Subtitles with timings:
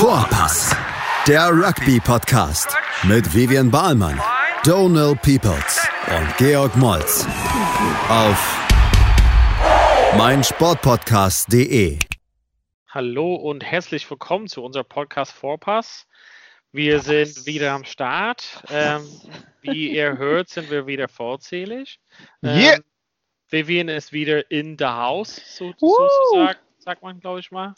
[0.00, 0.74] Vorpass,
[1.28, 4.18] der Rugby-Podcast mit Vivian Bahlmann,
[4.64, 7.26] Donal Peoples und Georg Moltz
[8.08, 8.58] auf
[10.16, 11.98] meinsportpodcast.de.
[12.88, 16.06] Hallo und herzlich willkommen zu unserem Podcast Vorpass.
[16.72, 18.64] Wir sind wieder am Start.
[18.70, 19.06] Ähm,
[19.60, 22.00] wie ihr hört, sind wir wieder vollzählig.
[22.42, 22.78] Ähm, Yeah.
[23.50, 27.74] Vivian ist wieder in the house, so, sozusagen, sagt man, glaube ich mal.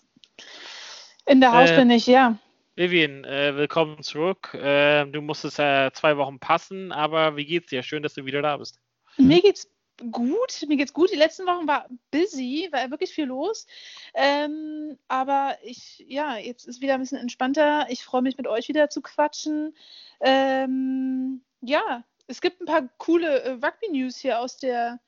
[1.26, 2.36] In der Haus Äh, bin ich, ja.
[2.74, 4.56] Vivian, äh, willkommen zurück.
[4.60, 7.82] Ähm, du musstest äh, zwei Wochen passen, aber wie geht's dir?
[7.82, 8.80] Schön, dass du wieder da bist.
[9.18, 9.68] Mir geht's
[10.10, 10.64] gut.
[10.66, 11.12] Mir geht's gut.
[11.12, 13.66] Die letzten Wochen war busy, war wirklich viel los.
[14.14, 17.86] Ähm, aber ich, ja, jetzt ist wieder ein bisschen entspannter.
[17.88, 19.76] Ich freue mich, mit euch wieder zu quatschen.
[20.20, 24.98] Ähm, ja, es gibt ein paar coole äh, Rugby-News hier aus der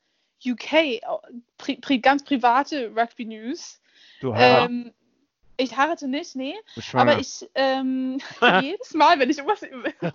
[0.45, 1.01] UK.
[1.57, 3.81] Pri pri ganz private Rugby-News.
[4.21, 4.93] Du Harald, Ähm,
[5.57, 6.55] ich heirate nicht, nee.
[6.93, 8.19] Aber ich, ähm,
[8.61, 9.61] jedes Mal, wenn ich, irgendwas,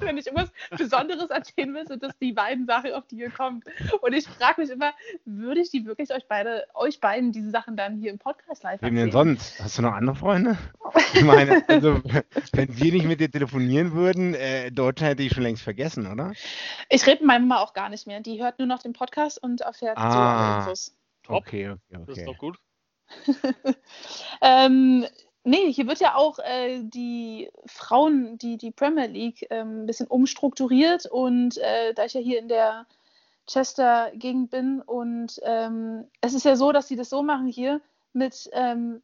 [0.01, 3.65] wenn ich irgendwas Besonderes erzählen will, sind das die beiden Sachen, auf die ihr kommt.
[4.01, 4.93] Und ich frage mich immer,
[5.25, 8.81] würde ich die wirklich euch beide, euch beiden diese Sachen dann hier im Podcast live
[8.83, 9.37] Wem denn erzählen?
[9.37, 9.61] sonst?
[9.63, 10.59] Hast du noch andere Freunde?
[11.15, 12.01] Ich meine, also,
[12.53, 16.33] wenn wir nicht mit dir telefonieren würden, äh, Deutschland hätte ich schon längst vergessen, oder?
[16.89, 18.21] Ich rede mit meiner Mama auch gar nicht mehr.
[18.21, 20.51] Die hört nur noch den Podcast und erfährt so Ah.
[20.55, 20.97] alle Infos.
[21.23, 21.37] Top.
[21.37, 22.25] Okay, okay, Das ist okay.
[22.25, 22.59] doch gut.
[24.41, 25.07] ähm,
[25.45, 30.07] nee, hier wird ja auch äh, die Frauen, die, die Premier League ähm, ein bisschen
[30.07, 32.87] umstrukturiert und äh, da ich ja hier in der
[33.47, 37.81] Chester-Gegend bin und ähm, es ist ja so, dass sie das so machen hier
[38.13, 39.03] mit ähm,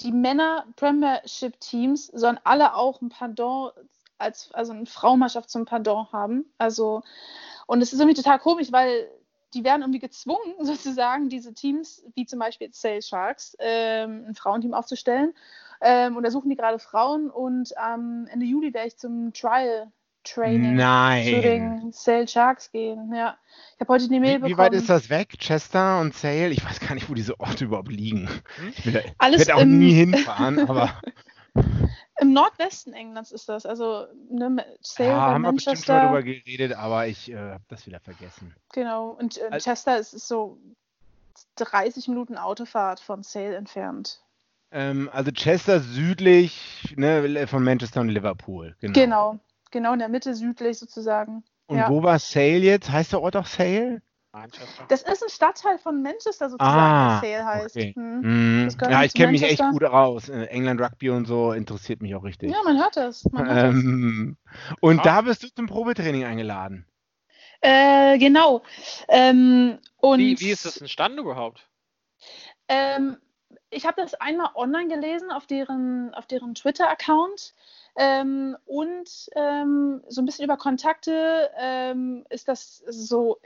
[0.00, 3.70] die Männer-Premiership-Teams sollen alle auch ein Pardon
[4.18, 6.44] als also eine Frauenmannschaft zum Pardon haben.
[6.58, 7.02] Also
[7.66, 9.08] und es ist irgendwie total komisch, weil
[9.54, 14.34] die werden irgendwie gezwungen, sozusagen, diese Teams, wie zum Beispiel jetzt Sale Sharks, ähm, ein
[14.34, 15.34] Frauenteam aufzustellen.
[15.80, 19.90] Ähm, und da suchen die gerade Frauen und am Ende Juli werde ich zum Trial
[20.24, 21.24] Training zu Nein.
[21.42, 23.12] den Sale Sharks gehen.
[23.14, 23.36] Ja.
[23.74, 24.54] Ich habe heute die Mail Wie, bekommen.
[24.54, 25.28] wie weit ist das weg?
[25.38, 26.48] Chester und Sale?
[26.48, 28.28] Ich weiß gar nicht, wo diese Orte überhaupt liegen.
[28.56, 28.68] Hm?
[28.76, 30.90] Ich will da- Alles ich werde auch im- nie hinfahren, aber
[32.18, 33.66] Im Nordwesten Englands ist das.
[33.66, 36.22] Also ne, Sale ja, bei haben wir bestimmt schon mal Manchester.
[36.22, 38.54] drüber geredet, aber ich äh, habe das wieder vergessen.
[38.72, 39.10] Genau.
[39.10, 40.58] Und äh, Al- Chester ist, ist so
[41.56, 44.22] 30 Minuten Autofahrt von Sale entfernt.
[44.76, 48.76] Ähm, also Chester südlich ne, von Manchester und Liverpool.
[48.80, 48.92] Genau.
[48.92, 49.38] Genau.
[49.70, 51.42] Genau in der Mitte südlich sozusagen.
[51.66, 51.88] Und ja.
[51.88, 52.90] wo war Sale jetzt?
[52.90, 54.02] Heißt der Ort auch Sale?
[54.32, 54.84] Manchester.
[54.88, 57.74] Das ist ein Stadtteil von Manchester sozusagen, Ah, Sale heißt.
[57.76, 57.92] okay.
[57.96, 58.20] Hm.
[58.64, 58.68] Mhm.
[58.82, 60.28] Ja, ich kenne mich echt gut raus.
[60.28, 62.50] Äh, England Rugby und so interessiert mich auch richtig.
[62.50, 63.24] Ja, man hört das.
[63.32, 63.74] Man hört das.
[63.74, 64.36] ähm,
[64.80, 65.02] und Ah.
[65.02, 66.86] da bist du zum Probetraining eingeladen.
[67.62, 68.62] Äh, genau.
[69.08, 71.66] Ähm, und Wie, wie ist das entstanden überhaupt?
[72.68, 73.16] Ähm,
[73.70, 77.54] ich habe das einmal online gelesen auf deren, auf deren Twitter-Account.
[77.98, 83.40] Ähm, und ähm, so ein bisschen über Kontakte ähm, ist das so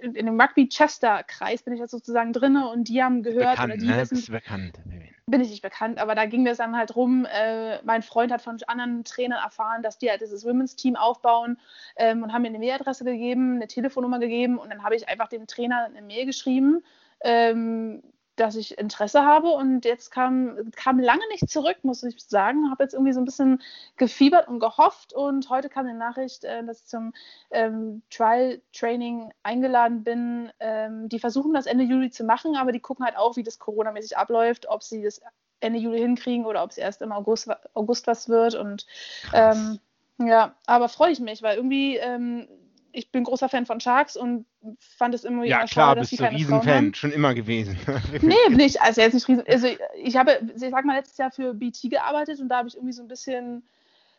[0.00, 3.76] in, in dem Rugby-Chester-Kreis bin ich jetzt sozusagen drin und die haben gehört bekannt, oder
[3.76, 3.96] die ne?
[3.96, 4.78] wissen, Bist bekannt.
[5.26, 8.42] bin ich nicht bekannt, aber da ging es dann halt rum, äh, mein Freund hat
[8.42, 11.58] von anderen Trainern erfahren, dass die halt dieses Women's Team aufbauen
[11.96, 15.28] ähm, und haben mir eine Mailadresse gegeben, eine Telefonnummer gegeben und dann habe ich einfach
[15.28, 16.84] dem Trainer eine Mail geschrieben,
[17.22, 18.02] ähm,
[18.36, 22.70] dass ich Interesse habe und jetzt kam, kam lange nicht zurück, muss ich sagen.
[22.70, 23.62] Habe jetzt irgendwie so ein bisschen
[23.96, 27.12] gefiebert und gehofft und heute kam eine Nachricht, äh, dass ich zum
[27.50, 30.50] ähm, Trial Training eingeladen bin.
[30.60, 33.58] Ähm, die versuchen das Ende Juli zu machen, aber die gucken halt auch, wie das
[33.58, 35.20] Corona-mäßig abläuft, ob sie das
[35.60, 38.54] Ende Juli hinkriegen oder ob es erst im August, August was wird.
[38.54, 38.86] Und
[39.32, 39.80] ähm,
[40.18, 42.48] ja, aber freue ich mich, weil irgendwie ähm,
[42.96, 44.46] ich bin großer Fan von Sharks und
[44.78, 46.60] fand es immer Ja, wieder klar, schade, dass bist sie du keine Frauen haben.
[46.68, 46.94] Riesenfan.
[46.94, 47.78] Schon immer gewesen.
[48.22, 48.80] Nee, nicht.
[48.80, 49.44] Also jetzt nicht riesen.
[49.46, 49.68] Also
[50.02, 52.92] ich habe, ich sag mal, letztes Jahr für BT gearbeitet und da habe ich irgendwie
[52.94, 53.66] so ein bisschen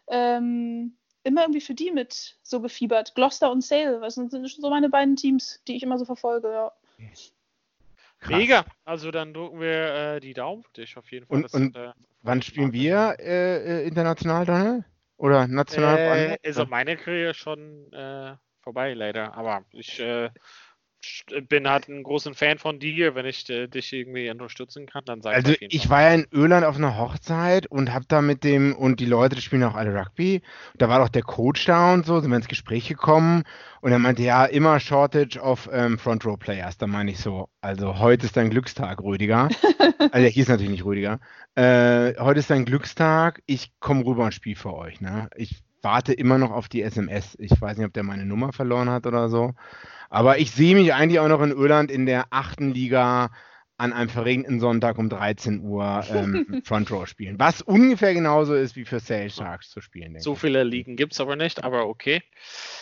[0.09, 3.15] ähm, immer irgendwie für die mit so gefiebert.
[3.15, 6.49] Gloucester und Sale, das sind, sind so meine beiden Teams, die ich immer so verfolge.
[6.49, 6.71] Ja.
[8.19, 8.37] Krass.
[8.37, 8.65] Mega.
[8.85, 11.37] Also dann drücken wir äh, die Daumen für dich auf jeden Fall.
[11.37, 11.91] Und- dass, und äh,
[12.23, 14.83] Wann spielen wir äh, äh, international, Donald?
[15.17, 15.97] Oder national?
[15.97, 18.35] äh, also meine Karriere schon äh,
[18.67, 19.33] vorbei leider.
[19.37, 20.29] Aber ich äh,
[21.47, 23.15] bin halt ein großer Fan von dir.
[23.15, 26.65] Wenn ich äh, dich irgendwie unterstützen kann, dann sag Also ich war ja in Irland
[26.65, 29.97] auf einer Hochzeit und hab da mit dem, und die Leute die spielen auch alle
[29.97, 30.41] Rugby.
[30.77, 33.43] Da war doch der Coach da und so, sind wir ins Gespräch gekommen
[33.79, 36.77] und er meinte, ja, immer Shortage of ähm, Front Row Players.
[36.77, 39.47] Da meine ich so, also heute ist dein Glückstag, Rüdiger.
[40.11, 41.21] also er hieß natürlich nicht Rüdiger.
[41.55, 44.99] Äh, heute ist dein Glückstag, ich komme rüber und spiele für euch.
[44.99, 45.29] Ne?
[45.37, 47.37] Ich warte immer noch auf die SMS.
[47.39, 49.53] Ich weiß nicht, ob der meine Nummer verloren hat oder so.
[50.09, 53.31] Aber ich sehe mich eigentlich auch noch in Irland in der achten Liga
[53.77, 57.39] an einem verregneten Sonntag um 13 Uhr ähm, Front Row spielen.
[57.39, 60.19] Was ungefähr genauso ist wie für Sale Sharks zu spielen.
[60.19, 62.21] So viele Ligen gibt es aber nicht, aber okay.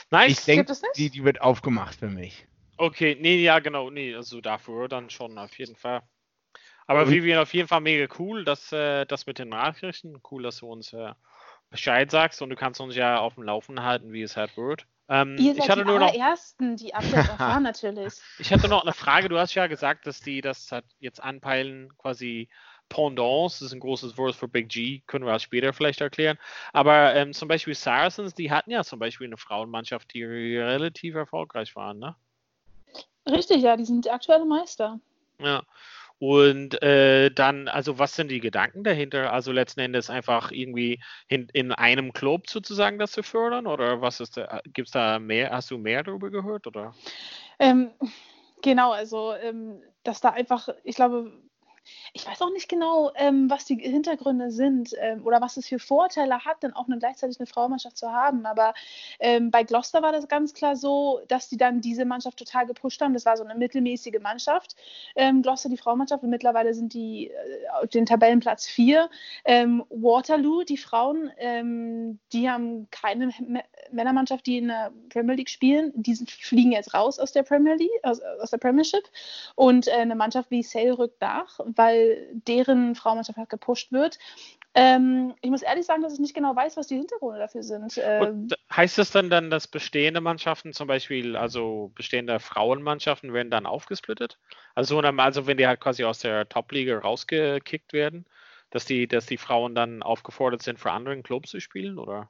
[0.10, 0.40] Nice.
[0.40, 2.48] Ich denke, die, die wird aufgemacht für mich.
[2.78, 6.02] Okay, nee, ja, genau, nee, also dafür dann schon auf jeden Fall.
[6.88, 10.58] Aber Vivian, auf jeden Fall mega cool, dass äh, das mit den Nachrichten, cool, dass
[10.58, 11.14] du uns äh,
[11.76, 14.86] Bescheid sagst und du kannst uns ja auf dem Laufen halten, wie es halt wird.
[15.10, 18.14] Ähm, Ihr seid ich hatte die nur allerersten, noch, die Updates erfahren natürlich.
[18.40, 21.92] Ich hatte noch eine Frage, du hast ja gesagt, dass die das halt jetzt anpeilen,
[21.98, 22.48] quasi
[22.88, 26.38] Pendants, das ist ein großes Wort für Big G, können wir auch später vielleicht erklären.
[26.72, 31.76] Aber ähm, zum Beispiel Saracens, die hatten ja zum Beispiel eine Frauenmannschaft, die relativ erfolgreich
[31.76, 32.16] waren, ne?
[33.28, 35.00] Richtig, ja, die sind aktuelle Meister.
[35.40, 35.64] Ja.
[36.18, 39.34] Und äh, dann, also was sind die Gedanken dahinter?
[39.34, 43.68] Also letzten Endes einfach irgendwie in, in einem Club sozusagen das zu fördern?
[43.68, 46.68] Oder was ist da, gibt es da mehr, hast du mehr darüber gehört?
[46.68, 46.94] Oder?
[47.60, 47.92] Ähm,
[48.62, 51.34] genau, also ähm, dass da einfach, ich glaube,
[52.14, 55.80] ich weiß auch nicht genau, ähm, was die Hintergründe sind ähm, oder was es für
[55.80, 58.46] Vorteile hat, dann auch eine, gleichzeitig eine Frauenmannschaft zu haben.
[58.46, 58.74] Aber
[59.20, 63.02] ähm, bei Gloucester war das ganz klar so, dass die dann diese Mannschaft total gepusht
[63.02, 63.14] haben.
[63.14, 64.76] Das war so eine mittelmäßige Mannschaft.
[65.16, 67.34] Ähm, Gloucester, die Frauenmannschaft, und mittlerweile sind die äh,
[67.82, 69.10] auf den Tabellenplatz 4.
[69.46, 73.60] Ähm, Waterloo, die Frauen, ähm, die haben keine M
[73.92, 75.94] Männermannschaft, die in der Premier League spielen.
[75.96, 79.04] Die sind, fliegen jetzt raus aus der Premier League, aus, aus der Premiership.
[79.54, 84.20] Und äh, eine Mannschaft wie Sale rückt nach weil deren Frauenmannschaft halt gepusht wird.
[84.78, 87.98] Ähm, ich muss ehrlich sagen, dass ich nicht genau weiß, was die Hintergründe dafür sind.
[88.04, 93.66] Ähm, heißt das dann, dann, dass bestehende Mannschaften, zum Beispiel, also bestehende Frauenmannschaften, werden dann
[93.66, 94.38] aufgesplittet?
[94.76, 98.26] Also, also wenn die halt quasi aus der Top-Liga rausgekickt werden,
[98.70, 102.30] dass die, dass die Frauen dann aufgefordert sind, für andere Clubs zu spielen, oder?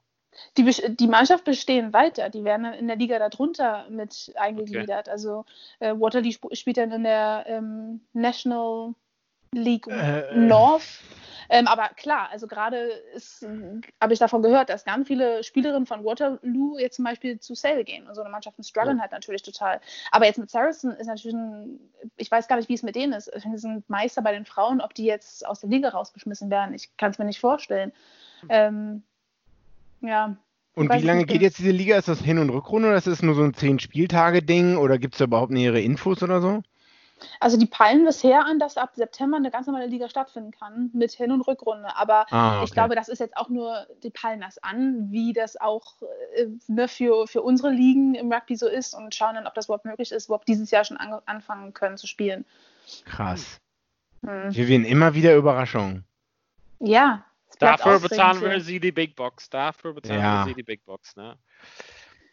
[0.57, 0.63] Die,
[0.95, 5.07] die Mannschaft bestehen weiter, die werden in der Liga darunter mit eingegliedert.
[5.07, 5.09] Okay.
[5.09, 5.45] Also
[5.79, 8.93] äh, Waterloo spielt dann in der ähm, National
[9.55, 11.01] League äh, North.
[11.49, 12.89] Ähm, aber klar, also gerade
[14.01, 17.83] habe ich davon gehört, dass ganz viele Spielerinnen von Waterloo jetzt zum Beispiel zu Sale
[17.83, 18.07] gehen.
[18.07, 19.01] Und so eine Mannschaft strugglen ja.
[19.01, 19.79] halt natürlich total.
[20.11, 21.79] Aber jetzt mit Saracen ist natürlich ein,
[22.17, 23.31] ich weiß gar nicht, wie es mit denen ist.
[23.35, 26.49] Ich finde, sie sind Meister bei den Frauen, ob die jetzt aus der Liga rausgeschmissen
[26.49, 26.73] werden.
[26.73, 27.91] Ich kann es mir nicht vorstellen.
[28.49, 29.03] Ähm,
[30.01, 30.35] ja.
[30.75, 31.97] Und wie lange geht jetzt diese Liga?
[31.97, 35.19] Ist das Hin- und Rückrunde oder ist das nur so ein Zehn-Spieltage-Ding oder gibt es
[35.19, 36.63] da überhaupt nähere Infos oder so?
[37.39, 41.11] Also die peilen bisher an, dass ab September eine ganz normale Liga stattfinden kann mit
[41.11, 41.95] Hin- und Rückrunde.
[41.95, 42.65] Aber ah, okay.
[42.65, 46.01] ich glaube, das ist jetzt auch nur, die peilen das an, wie das auch
[46.35, 49.65] äh, ne, für, für unsere Ligen im Rugby so ist und schauen dann, ob das
[49.65, 52.45] überhaupt möglich ist, überhaupt dieses Jahr schon an, anfangen können zu spielen.
[53.05, 53.59] Krass.
[54.25, 54.53] Hm.
[54.53, 56.03] Wir werden immer wieder Überraschungen.
[56.79, 57.23] Ja.
[57.59, 59.49] Dafür bezahlen wir sie die Big Box.
[59.49, 60.39] Dafür bezahlen ja.
[60.41, 61.15] wir sie die Big Box.
[61.15, 61.37] Ne?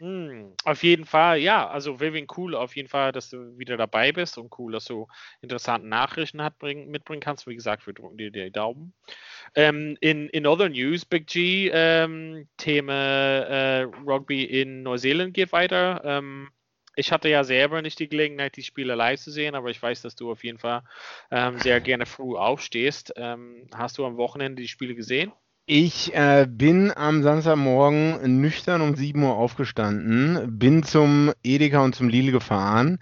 [0.02, 1.69] Hm, auf jeden Fall, ja.
[1.69, 5.06] Also Vivian, cool auf jeden Fall, dass du wieder dabei bist und cool, dass du
[5.43, 7.46] interessante Nachrichten hat, bring, mitbringen kannst.
[7.46, 8.94] Wie gesagt, wir drücken dir die Daumen.
[9.54, 16.02] Ähm, in, in other news, Big G, ähm, Thema äh, Rugby in Neuseeland geht weiter.
[16.05, 16.50] Ähm,
[16.96, 20.02] ich hatte ja selber nicht die Gelegenheit, die Spiele live zu sehen, aber ich weiß,
[20.02, 20.82] dass du auf jeden Fall
[21.31, 23.12] ähm, sehr gerne früh aufstehst.
[23.16, 25.32] Ähm, hast du am Wochenende die Spiele gesehen?
[25.74, 32.10] Ich äh, bin am Samstagmorgen nüchtern um 7 Uhr aufgestanden, bin zum Edeka und zum
[32.10, 32.98] Lidl gefahren,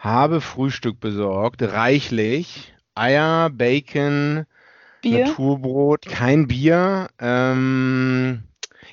[0.00, 4.46] habe Frühstück besorgt, reichlich, Eier, Bacon,
[5.00, 5.26] Bier?
[5.26, 7.06] Naturbrot, kein Bier.
[7.20, 8.42] Ähm,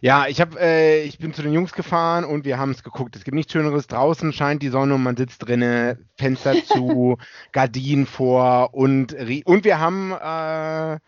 [0.02, 3.16] ja, ich habe, äh, ich bin zu den Jungs gefahren und wir haben es geguckt.
[3.16, 3.88] Es gibt nichts Schöneres.
[3.88, 7.18] Draußen scheint die Sonne und man sitzt drinnen, Fenster zu,
[7.54, 9.16] Gardinen vor und
[9.46, 11.00] und wir haben äh,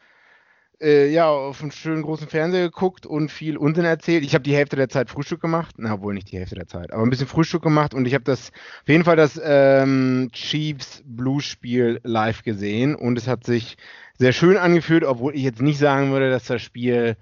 [0.81, 4.23] äh, ja, auf einen schönen großen Fernseher geguckt und viel Unsinn erzählt.
[4.23, 5.75] Ich habe die Hälfte der Zeit Frühstück gemacht.
[5.77, 8.23] Na, wohl nicht die Hälfte der Zeit, aber ein bisschen Frühstück gemacht und ich habe
[8.23, 13.77] das auf jeden Fall das ähm, Chiefs Blues Spiel live gesehen und es hat sich
[14.17, 17.17] sehr schön angefühlt, obwohl ich jetzt nicht sagen würde, dass das Spiel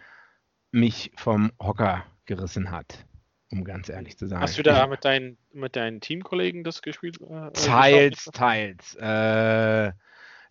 [0.71, 3.05] mich vom Hocker gerissen hat,
[3.51, 4.41] um ganz ehrlich zu sein.
[4.41, 7.19] Hast du da mit deinen, mit deinen Teamkollegen das gespielt?
[7.21, 8.95] Äh, teils, teils.
[8.95, 9.91] Äh,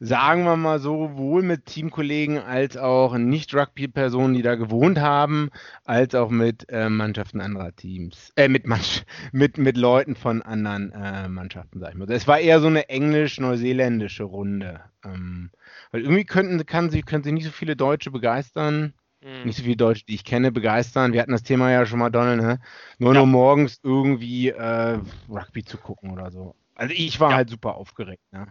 [0.01, 5.51] sagen wir mal so, sowohl mit Teamkollegen als auch Nicht-Rugby-Personen, die da gewohnt haben,
[5.85, 8.65] als auch mit äh, Mannschaften anderer Teams, äh, mit,
[9.33, 12.11] mit, mit Leuten von anderen äh, Mannschaften, sag ich mal.
[12.11, 14.81] Es war eher so eine englisch-neuseeländische Runde.
[15.05, 15.51] Ähm,
[15.91, 18.95] weil irgendwie könnten, kann sie, können sich nicht so viele Deutsche begeistern.
[19.23, 19.47] Mhm.
[19.47, 21.13] Nicht so viele Deutsche, die ich kenne, begeistern.
[21.13, 22.61] Wir hatten das Thema ja schon mal, Donald, ne?
[22.99, 23.21] Nur ja.
[23.21, 24.99] nur morgens irgendwie äh,
[25.29, 26.55] Rugby zu gucken oder so.
[26.75, 27.37] Also ich war ja.
[27.37, 28.49] halt super aufgeregt, ne?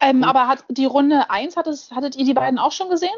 [0.00, 3.10] Ähm, aber hat die Runde 1, hat es, hattet ihr die beiden auch schon gesehen?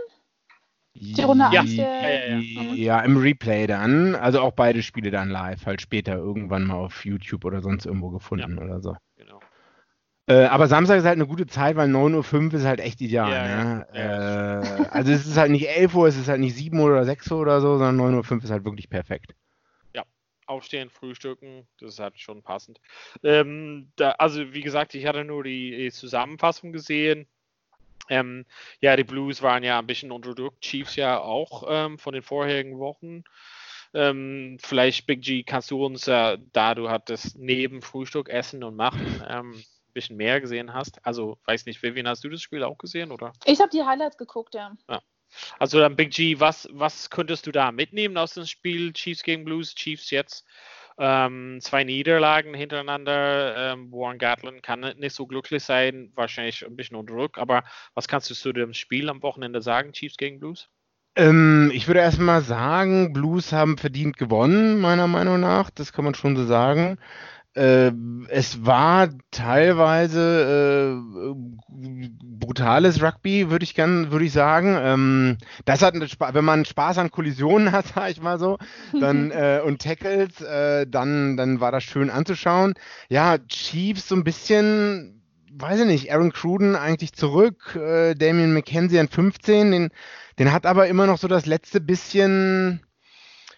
[0.95, 1.61] Die Runde ja.
[1.61, 1.75] 1?
[1.75, 4.15] Ja, ja, ja, ja, im Replay dann.
[4.15, 8.11] Also auch beide Spiele dann live, halt später irgendwann mal auf YouTube oder sonst irgendwo
[8.11, 8.97] gefunden oder so.
[9.17, 9.41] Genau.
[10.27, 13.29] Äh, aber Samstag ist halt eine gute Zeit, weil 9.05 Uhr ist halt echt ideal.
[13.29, 13.87] Ne?
[13.93, 17.05] Äh, also es ist halt nicht 11 Uhr, es ist halt nicht 7 Uhr oder
[17.05, 19.35] 6 Uhr oder so, sondern 9.05 Uhr ist halt wirklich perfekt.
[20.47, 22.81] Aufstehen, frühstücken, das ist halt schon passend.
[23.23, 27.27] Ähm, da, also wie gesagt, ich hatte nur die, die Zusammenfassung gesehen.
[28.11, 28.45] Ähm,
[28.81, 32.23] ja, die Blues waren ja ein bisschen unter Druck, Chiefs ja auch ähm, von den
[32.23, 33.25] vorherigen Wochen.
[33.95, 38.77] Ähm, vielleicht, Big G, kannst du uns, äh, da du hattest neben Frühstück essen und
[38.77, 41.05] machen, ähm, bisschen mehr gesehen hast.
[41.07, 43.33] Also, weiß nicht, Vivian, hast du das Spiel auch gesehen, oder?
[43.47, 44.77] Ich habe die Highlights geguckt, ja.
[44.89, 45.01] ja.
[45.59, 49.45] Also dann Big G, was, was könntest du da mitnehmen aus dem Spiel Chiefs gegen
[49.45, 49.75] Blues?
[49.75, 50.47] Chiefs jetzt
[50.99, 53.73] ähm, zwei Niederlagen hintereinander.
[53.73, 57.39] Ähm, Warren Gatlin kann nicht so glücklich sein, wahrscheinlich ein bisschen unter Druck.
[57.39, 57.65] Aber
[57.95, 60.69] was kannst du zu dem Spiel am Wochenende sagen, Chiefs gegen Blues?
[61.17, 65.71] Ähm, ich würde erstmal sagen, Blues haben verdient gewonnen, meiner Meinung nach.
[65.71, 66.99] Das kann man schon so sagen.
[67.55, 67.93] Äh,
[68.29, 71.35] es war teilweise äh,
[72.45, 74.77] brutales Rugby, würde ich gern, würde ich sagen.
[74.79, 78.59] Ähm, das hat, wenn man Spaß an Kollisionen hat, sag ich mal so,
[78.99, 82.75] dann äh, und Tackles, äh, dann, dann war das schön anzuschauen.
[83.09, 88.99] Ja, Chiefs so ein bisschen, weiß ich nicht, Aaron Cruden eigentlich zurück, äh, Damien McKenzie
[88.99, 89.91] an 15, den,
[90.41, 92.81] den hat aber immer noch so das letzte bisschen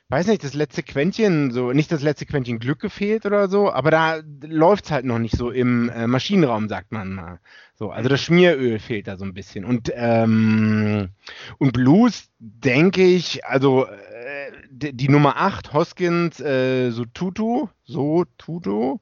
[0.09, 3.91] weiß nicht, das letzte Quäntchen, so nicht das letzte Quäntchen Glück gefehlt oder so, aber
[3.91, 7.41] da läuft es halt noch nicht so im äh, Maschinenraum, sagt man mal.
[7.75, 9.65] So, also das Schmieröl fehlt da so ein bisschen.
[9.65, 11.11] Und, ähm,
[11.59, 18.25] und Blues, denke ich, also äh, die, die, Nummer 8, Hoskins, äh, so Tutu, so
[18.39, 18.99] Tutu,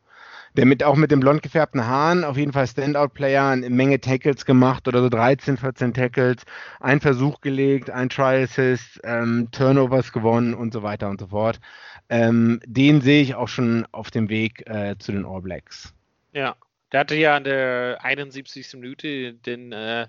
[0.54, 4.44] der mit auch mit dem blond gefärbten Haaren auf jeden Fall Standout-Player, eine Menge Tackles
[4.44, 6.44] gemacht oder so 13, 14 Tackles,
[6.80, 11.60] ein Versuch gelegt, ein Try Assist, ähm, Turnovers gewonnen und so weiter und so fort.
[12.08, 15.92] Ähm, den sehe ich auch schon auf dem Weg äh, zu den All Blacks.
[16.32, 16.54] Ja,
[16.92, 18.74] der hatte ja in der 71.
[18.74, 20.06] Minute den äh,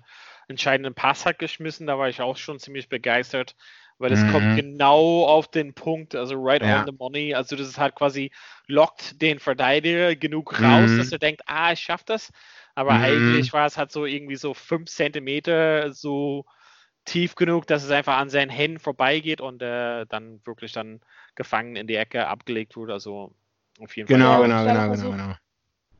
[0.48, 3.56] entscheidenden Pass hat geschmissen, da war ich auch schon ziemlich begeistert
[3.98, 4.32] weil es mhm.
[4.32, 6.80] kommt genau auf den Punkt, also right ja.
[6.80, 7.34] on the money.
[7.34, 8.30] Also das ist halt quasi
[8.66, 10.98] lockt den Verteidiger genug raus, mhm.
[10.98, 12.30] dass er denkt, ah, ich schaff das.
[12.74, 13.04] Aber mhm.
[13.04, 16.44] eigentlich war es halt so irgendwie so fünf Zentimeter so
[17.06, 21.00] tief genug, dass es einfach an seinen Händen vorbeigeht und äh, dann wirklich dann
[21.34, 22.92] gefangen in die Ecke abgelegt wurde.
[22.92, 23.34] Also
[23.80, 24.48] auf jeden genau, Fall.
[24.48, 25.34] Genau, genau, genau, genau.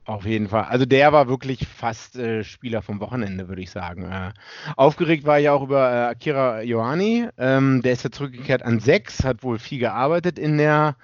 [0.06, 0.64] Auf jeden Fall.
[0.64, 4.04] Also der war wirklich fast äh, Spieler vom Wochenende, würde ich sagen.
[4.04, 4.32] Äh,
[4.76, 7.28] aufgeregt war ich auch über äh, Akira Ioani.
[7.36, 10.96] Ähm, der ist ja zurückgekehrt an sechs, hat wohl viel gearbeitet in der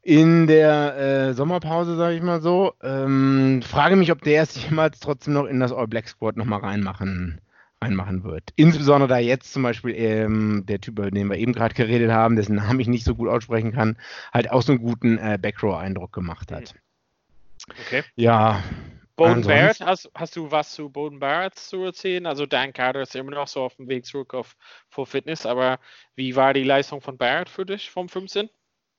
[0.00, 2.72] in der äh, Sommerpause, sage ich mal so.
[2.82, 6.60] Ähm, frage mich, ob der es jemals trotzdem noch in das All Black Squad nochmal
[6.60, 7.38] reinmachen,
[7.82, 8.50] reinmachen wird.
[8.56, 12.36] Insbesondere da jetzt zum Beispiel ähm, der Typ, über den wir eben gerade geredet haben,
[12.36, 13.98] dessen Namen ich nicht so gut aussprechen kann,
[14.32, 16.74] halt auch so einen guten äh, Backrow-Eindruck gemacht hat.
[16.74, 16.78] Mhm.
[17.70, 18.02] Okay.
[18.16, 18.62] Ja.
[19.16, 22.26] Bowden Barrett, hast, hast du was zu Bowden Barrett zu erzählen?
[22.26, 24.56] Also Dan Carter ist immer noch so auf dem Weg zurück auf
[24.88, 25.78] Full Fitness, aber
[26.16, 28.48] wie war die Leistung von Barrett für dich vom 15?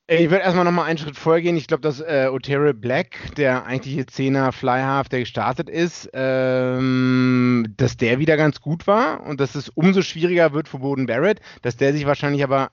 [0.06, 1.56] Ich würde erstmal nochmal einen Schritt vorgehen.
[1.56, 7.96] Ich glaube, dass äh, Otero Black, der eigentliche Zehner Flyhalf, der gestartet ist, ähm, dass
[7.96, 11.78] der wieder ganz gut war und dass es umso schwieriger wird für Boden Barrett, dass
[11.78, 12.70] der sich wahrscheinlich aber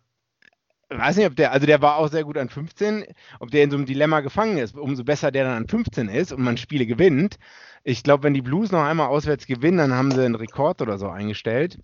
[1.00, 3.06] weiß nicht, ob der, also der war auch sehr gut an 15,
[3.40, 6.32] ob der in so einem Dilemma gefangen ist, umso besser der dann an 15 ist
[6.34, 7.38] und man Spiele gewinnt.
[7.84, 10.98] Ich glaube, wenn die Blues noch einmal auswärts gewinnen, dann haben sie einen Rekord oder
[10.98, 11.80] so eingestellt.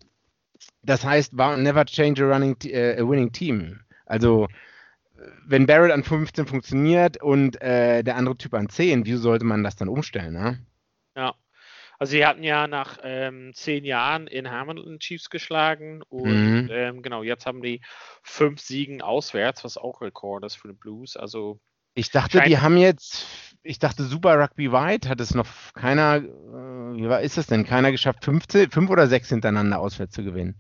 [0.84, 3.80] Das heißt, never change a, running, uh, a winning team.
[4.06, 4.48] Also,
[5.46, 9.64] wenn Barrett an 15 funktioniert und äh, der andere Typ an 10, wieso sollte man
[9.64, 10.34] das dann umstellen?
[10.34, 10.66] Ne?
[11.16, 11.34] Ja.
[12.00, 16.70] Also sie hatten ja nach ähm, zehn Jahren in Hamilton Chiefs geschlagen und mhm.
[16.72, 17.82] ähm, genau, jetzt haben die
[18.22, 21.18] fünf Siegen auswärts, was auch Rekord ist für die Blues.
[21.18, 21.60] Also
[21.96, 23.25] ich dachte, die haben jetzt,
[23.63, 27.66] ich dachte, Super Rugby White hat es noch keiner, äh, wie war, ist das denn?
[27.66, 30.60] Keiner geschafft, 15, fünf oder sechs hintereinander auswärts zu gewinnen.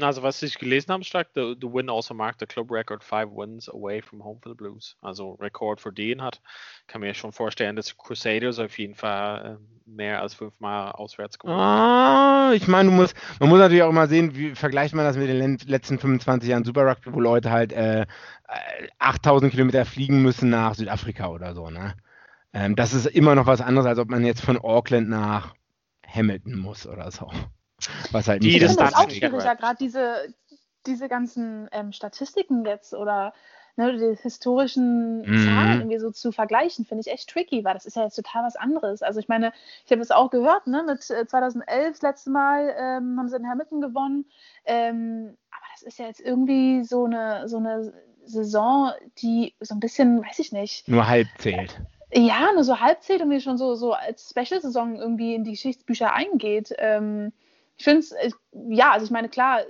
[0.00, 3.30] Also was ich gelesen habe, stark, the, the win also marked the club record five
[3.30, 4.96] wins away from home for the Blues.
[5.02, 6.40] Also Rekord für den hat.
[6.88, 11.60] Kann mir schon vorstellen, dass Crusaders auf jeden Fall äh, mehr als fünfmal auswärts gewonnen
[11.60, 15.16] Ah, ich meine, du musst, man muss natürlich auch immer sehen, wie vergleicht man das
[15.16, 18.06] mit den letzten 25 Jahren Super Rugby, wo Leute halt äh,
[18.98, 21.94] 8000 Kilometer fliegen müssen nach Südafrika oder so, ne?
[22.52, 25.54] Ähm, das ist immer noch was anderes, als ob man jetzt von Auckland nach
[26.06, 27.30] Hamilton muss oder so.
[28.10, 30.34] Was halt die Distanz ist auch schwieriger, gerade diese,
[30.86, 33.32] diese ganzen ähm, Statistiken jetzt oder
[33.76, 35.46] ne, die historischen mhm.
[35.46, 38.44] Zahlen irgendwie so zu vergleichen, finde ich echt tricky, weil das ist ja jetzt total
[38.44, 39.02] was anderes.
[39.02, 39.52] Also ich meine,
[39.86, 43.36] ich habe es auch gehört, ne, mit 2011 äh, das letzte Mal ähm, haben sie
[43.36, 44.26] in Hamilton gewonnen,
[44.64, 47.92] ähm, aber das ist ja jetzt irgendwie so eine, so eine
[48.24, 50.88] Saison, die so ein bisschen, weiß ich nicht.
[50.88, 51.80] Nur halb zählt.
[52.12, 56.12] Ja, nur so halbzählt und wie schon so, so als Special-Saison irgendwie in die Geschichtsbücher
[56.12, 56.74] eingeht.
[56.78, 57.32] Ähm,
[57.78, 58.14] ich finde es,
[58.52, 59.60] ja, also ich meine, klar,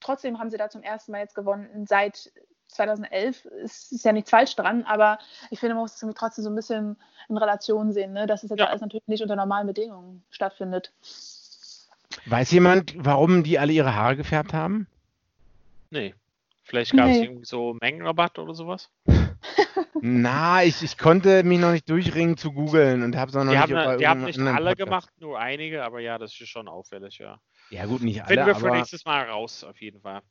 [0.00, 2.32] trotzdem haben sie da zum ersten Mal jetzt gewonnen seit
[2.68, 3.44] 2011.
[3.44, 5.18] Ist, ist ja nichts falsch dran, aber
[5.50, 6.96] ich finde, man muss es trotzdem so ein bisschen
[7.28, 8.26] in Relation sehen, ne?
[8.26, 8.66] dass es jetzt ja.
[8.66, 10.92] alles natürlich nicht unter normalen Bedingungen stattfindet.
[12.26, 14.86] Weiß jemand, warum die alle ihre Haare gefärbt haben?
[15.90, 16.14] Nee.
[16.64, 17.24] Vielleicht gab es nee.
[17.24, 18.88] irgendwie so Mengenrabatt oder sowas?
[20.00, 23.48] Na, ich, ich konnte mich noch nicht durchringen zu googeln und habe es noch die
[23.50, 24.78] nicht haben, Die haben nicht alle Podcast.
[24.78, 27.40] gemacht, nur einige, aber ja, das ist schon auffällig, ja.
[27.70, 28.28] Ja, gut, nicht alle.
[28.28, 30.22] Finden wir für nächstes Mal raus, auf jeden Fall.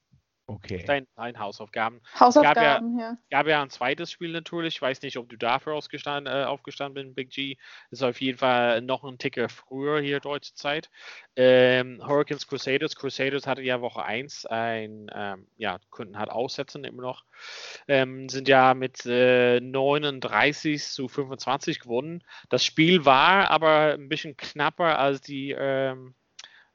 [0.50, 0.84] Okay.
[0.88, 2.02] Dein, dein Hausaufgaben.
[2.20, 3.18] Hausaufgaben, es gab ja, ja.
[3.30, 4.78] gab ja ein zweites Spiel natürlich.
[4.78, 7.58] Ich weiß nicht, ob du dafür ausgestanden, äh, aufgestanden bist, Big G.
[7.92, 10.90] Ist auf jeden Fall noch ein Ticker früher hier deutsche Zeit.
[11.36, 12.96] Ähm, Hurricanes Crusaders.
[12.96, 17.26] Crusaders hatte ja Woche 1 ein, ähm, ja, könnten halt aussetzen immer noch.
[17.88, 22.24] Ähm, sind ja mit äh, 39 zu 25 gewonnen.
[22.50, 26.16] Das Spiel war aber ein bisschen knapper als die, ähm,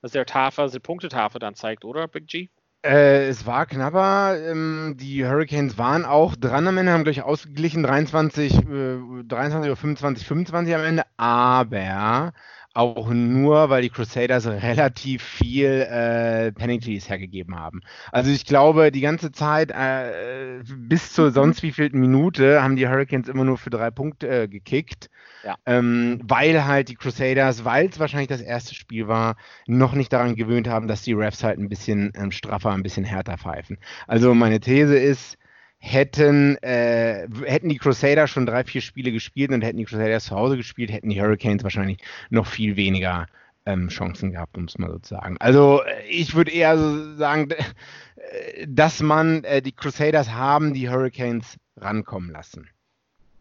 [0.00, 2.50] als der Tafel, also die Punktetafel dann zeigt, oder, Big G?
[2.85, 4.37] Äh, es war knapper.
[4.50, 9.76] Ähm, die Hurricanes waren auch dran am Ende, haben gleich ausgeglichen, 23, äh, 23 oder
[9.76, 11.05] 25, 25 am Ende.
[11.17, 12.33] Aber
[12.75, 17.81] auch nur, weil die Crusaders relativ viel äh, Penalties hergegeben haben.
[18.11, 21.35] Also ich glaube, die ganze Zeit äh, bis zur mhm.
[21.35, 25.09] sonst wievielten Minute haben die Hurricanes immer nur für drei Punkte äh, gekickt.
[25.45, 25.57] Ja.
[25.66, 30.37] Ähm, weil halt die Crusaders, weil es wahrscheinlich das erste Spiel war, noch nicht daran
[30.37, 33.78] gewöhnt haben, dass die Refs halt ein bisschen ähm, straffer, ein bisschen härter pfeifen.
[34.07, 35.38] Also meine These ist,
[35.85, 40.35] hätten, äh, hätten die Crusaders schon drei, vier Spiele gespielt und hätten die Crusaders zu
[40.35, 41.99] Hause gespielt, hätten die Hurricanes wahrscheinlich
[42.31, 43.26] noch viel weniger
[43.67, 45.37] ähm, Chancen gehabt, um es mal so zu sagen.
[45.41, 50.88] Also äh, ich würde eher so sagen, äh, dass man äh, die Crusaders haben die
[50.88, 52.71] Hurricanes rankommen lassen.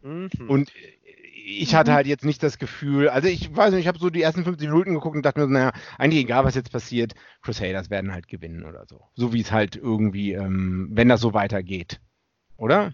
[0.01, 0.29] Mhm.
[0.47, 0.73] Und
[1.45, 4.21] ich hatte halt jetzt nicht das Gefühl, also ich weiß nicht, ich habe so die
[4.21, 8.11] ersten 50 Minuten geguckt und dachte mir naja, eigentlich egal, was jetzt passiert, Crusaders werden
[8.11, 9.07] halt gewinnen oder so.
[9.15, 12.01] So wie es halt irgendwie, ähm, wenn das so weitergeht
[12.63, 12.93] oder?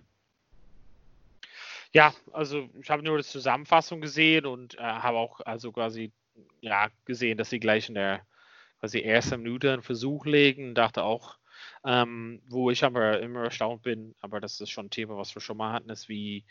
[1.94, 6.12] Ja, also ich habe nur die Zusammenfassung gesehen und äh, habe auch also quasi
[6.62, 8.26] ja gesehen, dass sie gleich in der
[8.80, 10.76] quasi ersten Minute einen Versuch legen.
[10.76, 11.38] Dachte auch,
[11.86, 15.42] ähm, wo ich aber immer erstaunt bin, aber das ist schon ein Thema, was wir
[15.42, 16.46] schon mal hatten, ist wie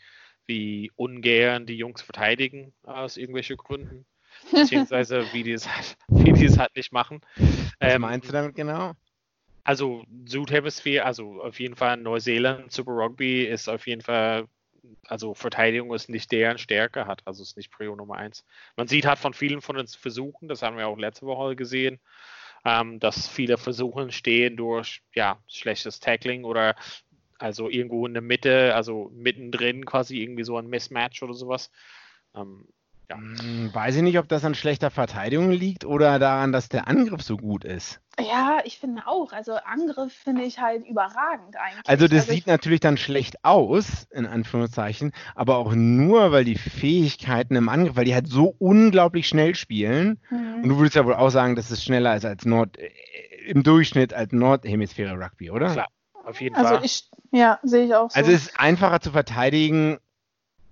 [0.45, 4.05] wie ungern die Jungs verteidigen aus irgendwelchen Gründen,
[4.51, 7.21] beziehungsweise wie die es halt, wie die es halt nicht machen.
[7.35, 8.93] Was ähm, meinst du damit genau?
[9.63, 14.47] Also Südhemisphäre, also auf jeden Fall Neuseeland, Super Rugby ist auf jeden Fall,
[15.07, 18.45] also Verteidigung ist nicht deren Stärke hat, also ist nicht Prio Nummer eins.
[18.75, 21.99] Man sieht halt von vielen von den Versuchen, das haben wir auch letzte Woche gesehen,
[22.65, 26.75] ähm, dass viele Versuche entstehen durch ja, schlechtes Tackling oder
[27.37, 31.71] also irgendwo in der Mitte, also mittendrin quasi irgendwie so ein Mismatch oder sowas.
[32.35, 32.67] Ähm,
[33.09, 33.17] ja.
[33.17, 37.21] Hm, weiß ich nicht, ob das an schlechter Verteidigung liegt oder daran, dass der Angriff
[37.21, 37.99] so gut ist.
[38.19, 39.31] Ja, ich finde auch.
[39.31, 41.87] Also Angriff finde ich halt überragend eigentlich.
[41.87, 46.57] Also das also sieht natürlich dann schlecht aus, in Anführungszeichen, aber auch nur, weil die
[46.57, 50.19] Fähigkeiten im Angriff, weil die halt so unglaublich schnell spielen.
[50.29, 50.63] Mhm.
[50.63, 52.89] Und du würdest ja wohl auch sagen, dass es schneller ist als Nord, äh,
[53.47, 55.71] im Durchschnitt als Nordhemisphäre Rugby, oder?
[55.71, 55.87] Klar,
[56.25, 56.85] auf jeden also Fall.
[56.85, 58.19] Ich, ja, sehe ich auch so.
[58.19, 59.97] Also es ist einfacher zu verteidigen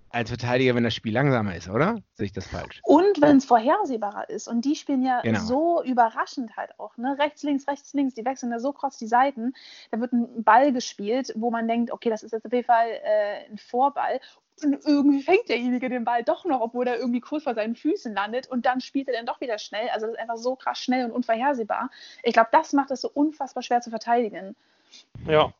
[0.10, 2.00] als Verteidiger, wenn das Spiel langsamer ist, oder?
[2.13, 2.80] Sehe ich das falsch?
[2.84, 4.48] Und wenn es vorhersehbarer ist.
[4.48, 5.39] Und die spielen ja genau.
[5.39, 6.98] so überraschend halt auch.
[6.98, 7.17] Ne?
[7.20, 8.13] Rechts, links, rechts, links.
[8.15, 9.54] Die wechseln ja so kurz die Seiten.
[9.91, 12.88] Da wird ein Ball gespielt, wo man denkt, okay, das ist jetzt auf jeden Fall
[12.88, 14.20] äh, ein Vorball.
[14.63, 18.13] Und irgendwie fängt derjenige den Ball doch noch, obwohl er irgendwie kurz vor seinen Füßen
[18.13, 18.48] landet.
[18.48, 19.89] Und dann spielt er dann doch wieder schnell.
[19.89, 21.91] Also das ist einfach so krass schnell und unvorhersehbar.
[22.24, 24.56] Ich glaube, das macht es so unfassbar schwer zu verteidigen.
[25.28, 25.54] Ja,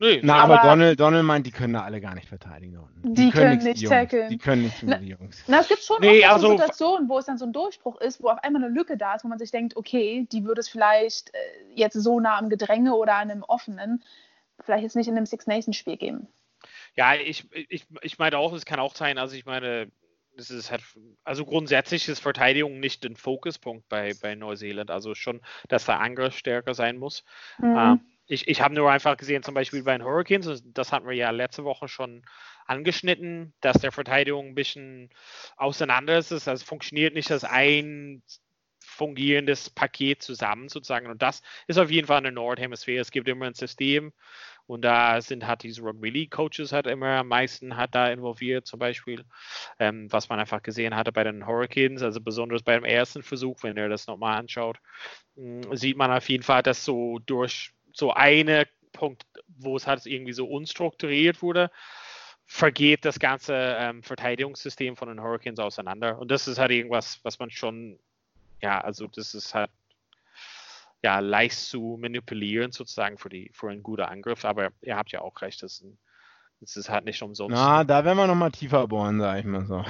[0.00, 2.80] Nee, Na, aber, aber Donald, Donald meint, die können da alle gar nicht verteidigen.
[3.02, 4.30] Die, die, können, können nicht tackeln.
[4.30, 5.44] Die können nicht na, die Jungs.
[5.46, 8.22] Na, es gibt schon nee, auch also, Situationen, wo es dann so ein Durchbruch ist,
[8.22, 10.70] wo auf einmal eine Lücke da ist, wo man sich denkt, okay, die würde es
[10.70, 11.38] vielleicht äh,
[11.74, 14.02] jetzt so nah am Gedränge oder an einem offenen,
[14.60, 16.28] vielleicht jetzt nicht in einem Six Nations Spiel geben.
[16.96, 19.90] Ja, ich, ich, ich meine auch, es kann auch sein, also ich meine,
[20.34, 20.82] das ist halt,
[21.24, 24.90] also grundsätzlich ist Verteidigung nicht ein Fokuspunkt bei, bei Neuseeland.
[24.90, 27.22] Also schon, dass der Angriff stärker sein muss.
[27.58, 27.76] Mhm.
[27.76, 31.16] Ähm, ich, ich habe nur einfach gesehen, zum Beispiel bei den Hurricanes, das hatten wir
[31.16, 32.22] ja letzte Woche schon
[32.64, 35.10] angeschnitten, dass der Verteidigung ein bisschen
[35.56, 36.30] auseinander ist.
[36.32, 38.22] Also es funktioniert nicht als ein
[38.78, 41.08] fungierendes Paket zusammen sozusagen.
[41.08, 43.00] Und das ist auf jeden Fall eine Nordhemisphäre.
[43.00, 44.12] Es gibt immer ein System
[44.66, 48.64] und da sind halt diese Rugby League Coaches halt immer am meisten hat da involviert
[48.64, 49.24] zum Beispiel,
[49.80, 53.76] ähm, was man einfach gesehen hatte bei den Hurricanes, also besonders beim ersten Versuch, wenn
[53.76, 54.78] ihr das nochmal anschaut,
[55.34, 60.04] hm, sieht man auf jeden Fall, dass so durch so eine Punkt, wo es halt
[60.06, 61.70] irgendwie so unstrukturiert wurde,
[62.46, 66.18] vergeht das ganze ähm, Verteidigungssystem von den Hurricanes auseinander.
[66.18, 68.00] Und das ist halt irgendwas, was man schon,
[68.60, 69.70] ja, also das ist halt
[71.02, 74.44] ja leicht zu manipulieren sozusagen für die für einen guten Angriff.
[74.44, 75.84] Aber ihr habt ja auch recht, das
[76.60, 77.54] ist, das halt nicht umsonst.
[77.54, 79.84] Na, da werden wir noch mal tiefer bohren, sag ich mal so.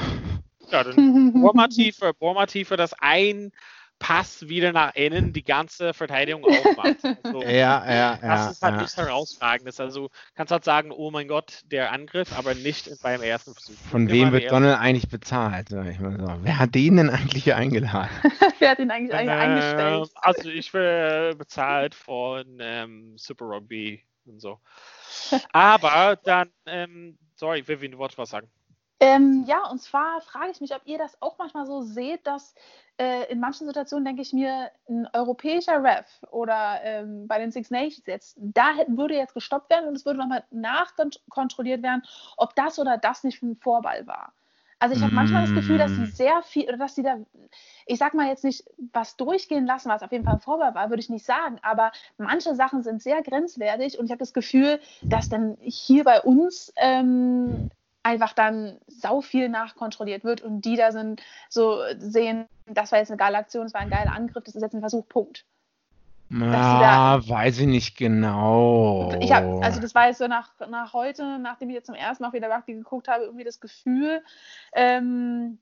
[0.70, 3.52] Ja, dann bohr mal tiefer, bohr mal tiefer, dass ein
[4.00, 6.96] Pass wieder nach innen die ganze Verteidigung aufmacht.
[7.22, 8.50] Also, ja, ja, das ja.
[8.50, 8.80] ist halt ja.
[8.80, 9.78] nichts Herausragendes.
[9.78, 13.74] Also kannst halt sagen, oh mein Gott, der Angriff, aber nicht beim ersten Versuch.
[13.90, 15.68] Von Immer wem wird Donald eigentlich bezahlt?
[15.68, 15.76] So.
[15.76, 18.10] Wer hat den denn eigentlich hier eingeladen?
[18.58, 20.10] Wer hat ihn eigentlich Ähm, eingestellt?
[20.16, 24.58] Also ich werde bezahlt von ähm, Super Rugby und so.
[25.52, 28.50] Aber dann, ähm, sorry, Vivian, du wolltest was sagen.
[29.02, 32.54] Ähm, ja, und zwar frage ich mich, ob ihr das auch manchmal so seht, dass
[32.98, 37.70] äh, in manchen Situationen denke ich mir, ein europäischer Ref oder ähm, bei den Six
[37.70, 42.02] Nations jetzt, da hätte, würde jetzt gestoppt werden und es würde nochmal nachkontrolliert werden,
[42.36, 44.34] ob das oder das nicht ein Vorball war.
[44.78, 46.06] Also ich habe manchmal das Gefühl, dass sie Mm.
[46.06, 47.18] sehr viel, oder dass sie da,
[47.86, 50.90] ich sag mal jetzt nicht was durchgehen lassen, was auf jeden Fall ein Vorball war,
[50.90, 54.80] würde ich nicht sagen, aber manche Sachen sind sehr grenzwertig und ich habe das Gefühl,
[55.08, 57.66] dass dann hier bei uns ähm,
[58.02, 63.10] einfach dann sau viel nachkontrolliert wird und die da sind, so sehen, das war jetzt
[63.10, 65.44] eine geile Aktion, das war ein geiler Angriff, das ist jetzt ein Versuch, Punkt.
[66.32, 69.12] Ah, weiß ich nicht genau.
[69.20, 72.22] Ich habe, also das war jetzt so nach, nach heute, nachdem ich jetzt zum ersten
[72.22, 74.22] Mal wieder Rugby geguckt habe, irgendwie das Gefühl,
[74.72, 75.58] ähm,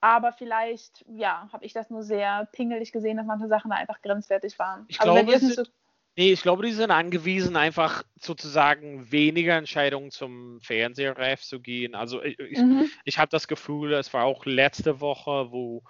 [0.00, 4.02] aber vielleicht, ja, habe ich das nur sehr pingelig gesehen, dass manche Sachen da einfach
[4.02, 4.84] grenzwertig waren.
[4.88, 5.72] Ich aber wenn glaube, ihr es es nicht so,
[6.18, 11.94] Nee, ich glaube, die sind angewiesen, einfach sozusagen weniger Entscheidungen zum Fernsehref zu gehen.
[11.94, 12.90] Also ich, ich, mhm.
[13.04, 15.84] ich habe das Gefühl, es war auch letzte Woche, wo,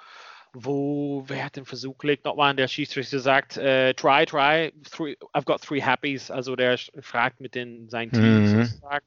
[0.52, 5.16] wo wer hat den Versuch gelegt, nochmal an der Schiedsrichter sagt, äh, try, try, three,
[5.32, 6.28] I've got three happies.
[6.30, 8.64] Also der fragt mit den seinen Teams Mhm.
[8.64, 9.06] sozusagen.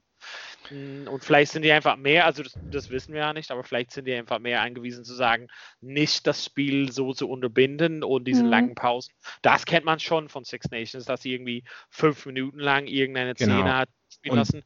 [0.71, 3.91] Und vielleicht sind die einfach mehr, also das, das wissen wir ja nicht, aber vielleicht
[3.91, 5.47] sind die einfach mehr angewiesen zu sagen,
[5.81, 8.49] nicht das Spiel so zu unterbinden und diese Mhm.
[8.49, 9.13] langen Pausen.
[9.41, 13.55] Das kennt man schon von Six Nations, dass sie irgendwie fünf Minuten lang irgendeine Genau.
[13.55, 14.63] Szene hat spielen Und- lassen.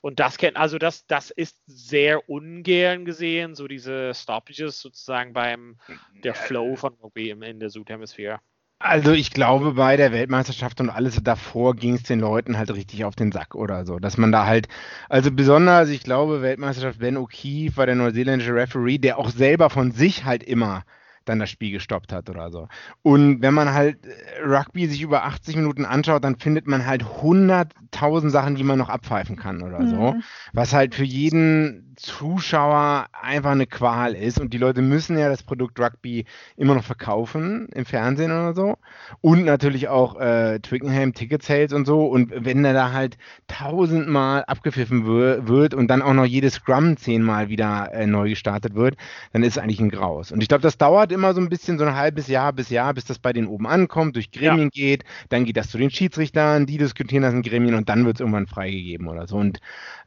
[0.00, 5.78] Und das kennt, also das, das ist sehr ungern gesehen, so diese Stoppages sozusagen beim
[6.24, 8.40] der Flow von Rugby im- in der Südhemisphäre.
[8.84, 13.04] Also ich glaube, bei der Weltmeisterschaft und alles davor ging es den Leuten halt richtig
[13.04, 14.00] auf den Sack oder so.
[14.00, 14.66] Dass man da halt,
[15.08, 19.92] also besonders, ich glaube, Weltmeisterschaft Ben O'Keefe war der neuseeländische Referee, der auch selber von
[19.92, 20.82] sich halt immer
[21.24, 22.66] dann das Spiel gestoppt hat oder so.
[23.02, 27.04] Und wenn man halt äh, Rugby sich über 80 Minuten anschaut, dann findet man halt
[27.04, 30.14] 100.000 Sachen, die man noch abpfeifen kann oder so.
[30.14, 30.22] Mhm.
[30.52, 34.40] Was halt für jeden Zuschauer einfach eine Qual ist.
[34.40, 36.24] Und die Leute müssen ja das Produkt Rugby
[36.56, 38.78] immer noch verkaufen im Fernsehen oder so.
[39.20, 42.06] Und natürlich auch äh, Twickenham Ticket Sales und so.
[42.06, 47.48] Und wenn der da halt tausendmal abgepfiffen wird und dann auch noch jedes Scrum zehnmal
[47.48, 48.96] wieder äh, neu gestartet wird,
[49.32, 50.32] dann ist es eigentlich ein Graus.
[50.32, 52.94] Und ich glaube, das dauert immer so ein bisschen, so ein halbes Jahr bis Jahr,
[52.94, 55.04] bis das bei denen oben ankommt, durch Gremien geht.
[55.28, 58.20] Dann geht das zu den Schiedsrichtern, die diskutieren das in Gremien und dann wird es
[58.20, 59.36] irgendwann freigegeben oder so.
[59.36, 59.60] Und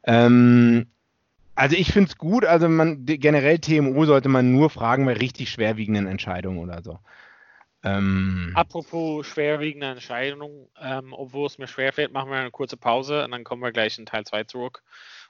[0.03, 0.87] ähm,
[1.55, 5.49] also ich finde es gut, also man generell TMO sollte man nur fragen bei richtig
[5.49, 6.99] schwerwiegenden Entscheidungen oder so.
[7.83, 13.31] Ähm, Apropos schwerwiegende Entscheidungen, ähm, obwohl es mir schwerfällt, machen wir eine kurze Pause und
[13.31, 14.81] dann kommen wir gleich in Teil 2 zurück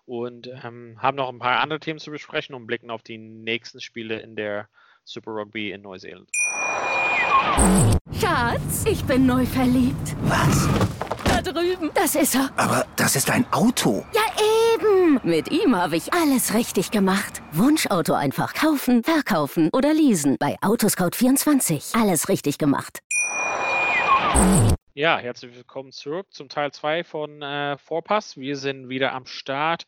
[0.05, 3.81] und ähm, haben noch ein paar andere Themen zu besprechen und blicken auf die nächsten
[3.81, 4.69] Spiele in der
[5.03, 6.29] Super Rugby in Neuseeland.
[8.19, 10.15] Schatz, ich bin neu verliebt.
[10.23, 10.67] Was?
[11.25, 11.91] Da drüben.
[11.93, 12.49] Das ist er.
[12.55, 14.05] Aber das ist ein Auto.
[14.13, 14.21] Ja,
[14.75, 15.19] eben.
[15.23, 17.41] Mit ihm habe ich alles richtig gemacht.
[17.51, 20.37] Wunschauto einfach kaufen, verkaufen oder leasen.
[20.39, 21.99] Bei Autoscout24.
[21.99, 22.99] Alles richtig gemacht.
[24.93, 28.37] Ja, herzlich willkommen zurück zum Teil 2 von äh, Vorpass.
[28.37, 29.85] Wir sind wieder am Start.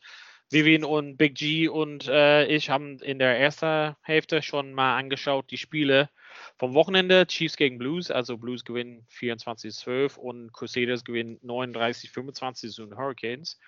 [0.50, 5.50] Vivian und Big G und äh, ich haben in der ersten Hälfte schon mal angeschaut
[5.50, 6.08] die Spiele
[6.56, 7.26] vom Wochenende.
[7.26, 13.58] Chiefs gegen Blues, also Blues gewinnen 24-12 und Crusaders gewinnen 39-25 zu den Hurricanes.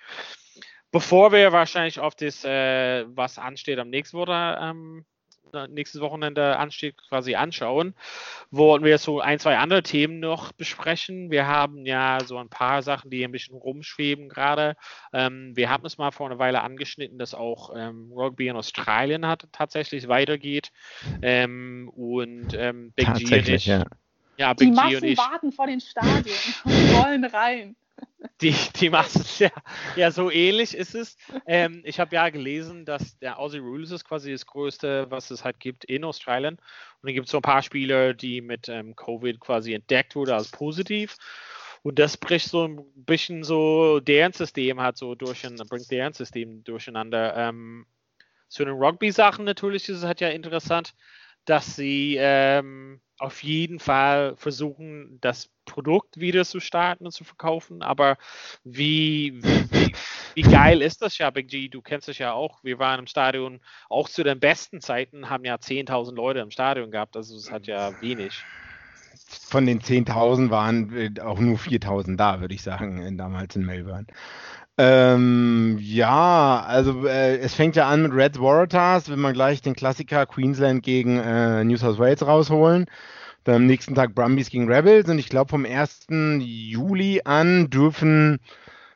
[0.93, 5.05] Bevor wir wahrscheinlich auf das, äh, was ansteht am nächsten Woche, ähm,
[5.69, 7.95] nächstes Wochenende ansteht, quasi anschauen,
[8.51, 11.31] wollten wir so ein, zwei andere Themen noch besprechen.
[11.31, 14.77] Wir haben ja so ein paar Sachen, die ein bisschen rumschweben gerade.
[15.13, 19.27] Ähm, wir haben es mal vor einer Weile angeschnitten, dass auch ähm, Rugby in Australien
[19.27, 20.71] hat, tatsächlich weitergeht.
[21.23, 23.85] Ähm, und ähm, Big G und tatsächlich, ich, ja.
[24.37, 27.77] ja, Die Big G und Massen ich, warten vor den Stadien und wollen rein.
[28.41, 29.51] Die, die Massen, ja,
[29.97, 31.17] ja, so ähnlich ist es.
[31.47, 35.45] Ähm, ich habe ja gelesen, dass der Aussie Rules ist quasi das Größte, was es
[35.45, 36.55] halt gibt in Australien.
[36.55, 40.35] Und dann gibt es so ein paar Spieler, die mit ähm, Covid quasi entdeckt wurde
[40.35, 41.17] als positiv.
[41.83, 46.63] Und das bricht so ein bisschen so deren System hat so durch, bringt deren System
[46.65, 47.35] durcheinander.
[47.37, 47.87] Ähm,
[48.49, 50.95] zu den Rugby-Sachen natürlich ist es halt ja interessant,
[51.45, 57.83] dass sie ähm, auf jeden Fall versuchen, das Produkt wieder zu starten und zu verkaufen.
[57.83, 58.17] Aber
[58.65, 59.93] wie, wie,
[60.35, 61.69] wie, geil ist das ja, Big G?
[61.69, 62.65] Du kennst es ja auch.
[62.65, 66.91] Wir waren im Stadion, auch zu den besten Zeiten, haben ja 10.000 Leute im Stadion
[66.91, 67.17] gehabt.
[67.17, 68.43] Also es hat ja wenig
[69.31, 74.07] von den 10.000 waren äh, auch nur 4.000 da, würde ich sagen, damals in Melbourne.
[74.83, 79.75] Ähm, ja, also äh, es fängt ja an mit Red Waratahs, wenn man gleich den
[79.75, 82.87] Klassiker Queensland gegen äh, New South Wales rausholen.
[83.45, 86.07] Dann am nächsten Tag Brumbies gegen Rebels und ich glaube vom 1.
[86.41, 88.39] Juli an dürfen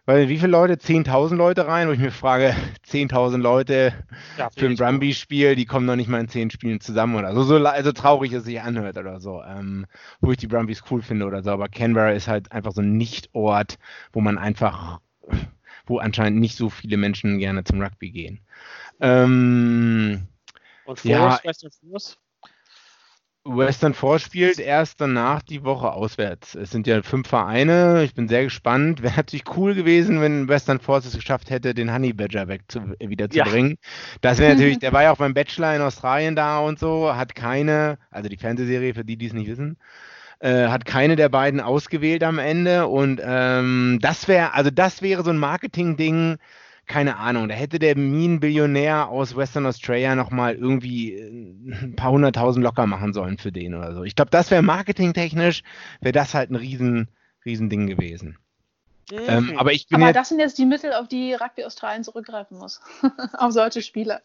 [0.06, 0.74] weil wie viele Leute?
[0.74, 2.54] 10.000 Leute rein, wo ich mir frage,
[2.86, 3.94] 10.000 Leute
[4.36, 7.42] ja, für ein Brumby-Spiel, die kommen noch nicht mal in 10 Spielen zusammen oder so.
[7.42, 9.42] so also traurig es sich anhört oder so.
[9.42, 9.86] Ähm,
[10.20, 11.50] wo ich die Brumbies cool finde oder so.
[11.50, 13.78] Aber Canberra ist halt einfach so ein Nicht-Ort,
[14.12, 15.00] wo man einfach,
[15.86, 18.40] wo anscheinend nicht so viele Menschen gerne zum Rugby gehen.
[19.00, 20.28] Ähm,
[20.84, 22.18] Und Force, ja, Western Force?
[23.46, 26.54] Western Force spielt erst danach die Woche auswärts.
[26.54, 28.02] Es sind ja fünf Vereine.
[28.02, 29.02] Ich bin sehr gespannt.
[29.02, 32.94] Wäre natürlich cool gewesen, wenn Western Force es geschafft hätte, den Honey Badger weg zu,
[32.98, 33.44] wieder zu ja.
[33.44, 33.76] bringen.
[34.22, 37.34] Das wäre natürlich, der war ja auch beim Bachelor in Australien da und so, hat
[37.34, 39.76] keine, also die Fernsehserie für die, die es nicht wissen,
[40.44, 42.86] äh, hat keine der beiden ausgewählt am Ende.
[42.86, 46.38] Und ähm, das wäre, also das wäre so ein Marketing-Ding
[46.86, 51.48] keine Ahnung, da hätte der Minenbillionär aus Western Australia nochmal irgendwie äh,
[51.82, 54.04] ein paar hunderttausend locker machen sollen für den oder so.
[54.04, 55.62] Ich glaube, das wäre marketingtechnisch,
[56.02, 57.08] wäre das halt ein riesen,
[57.46, 58.36] riesen Ding gewesen.
[59.10, 59.18] Mhm.
[59.26, 62.04] Ähm, aber ich bin aber jetzt, das sind jetzt die Mittel, auf die Rugby Australien
[62.04, 62.82] zurückgreifen muss.
[63.38, 64.20] auf solche Spiele.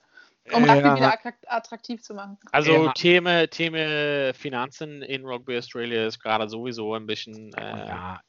[0.51, 0.95] Um Rugby ja.
[0.95, 2.37] wieder attraktiv zu machen.
[2.51, 2.91] Also ja.
[2.93, 7.53] Thema, Thema Finanzen in Rugby Australia ist gerade sowieso ein bisschen.
[7.53, 8.21] Äh, ja,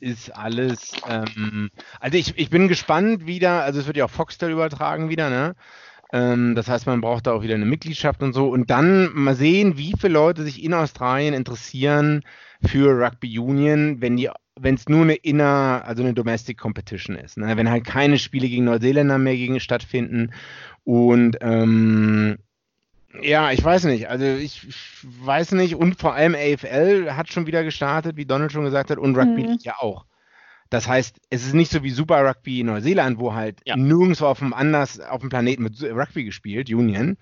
[0.00, 0.92] ist alles.
[1.06, 5.30] Ähm, also ich, ich bin gespannt wieder, also es wird ja auch Foxtel übertragen wieder,
[5.30, 5.54] ne?
[6.12, 8.48] Ähm, das heißt, man braucht da auch wieder eine Mitgliedschaft und so.
[8.48, 12.22] Und dann mal sehen, wie viele Leute sich in Australien interessieren
[12.64, 17.36] für Rugby Union, wenn die wenn es nur eine inner, also eine Domestic Competition ist.
[17.36, 17.56] Ne?
[17.56, 20.32] Wenn halt keine Spiele gegen Neuseeländer mehr gegen stattfinden.
[20.84, 22.38] Und ähm,
[23.22, 24.08] ja, ich weiß nicht.
[24.08, 25.74] Also ich, ich, weiß nicht.
[25.74, 29.44] Und vor allem AFL hat schon wieder gestartet, wie Donald schon gesagt hat, und Rugby
[29.44, 29.58] mhm.
[29.62, 30.06] ja auch.
[30.70, 33.76] Das heißt, es ist nicht so wie Super Rugby in Neuseeland, wo halt ja.
[33.76, 37.16] nirgendwo auf dem anders auf dem Planeten mit Rugby gespielt, Union.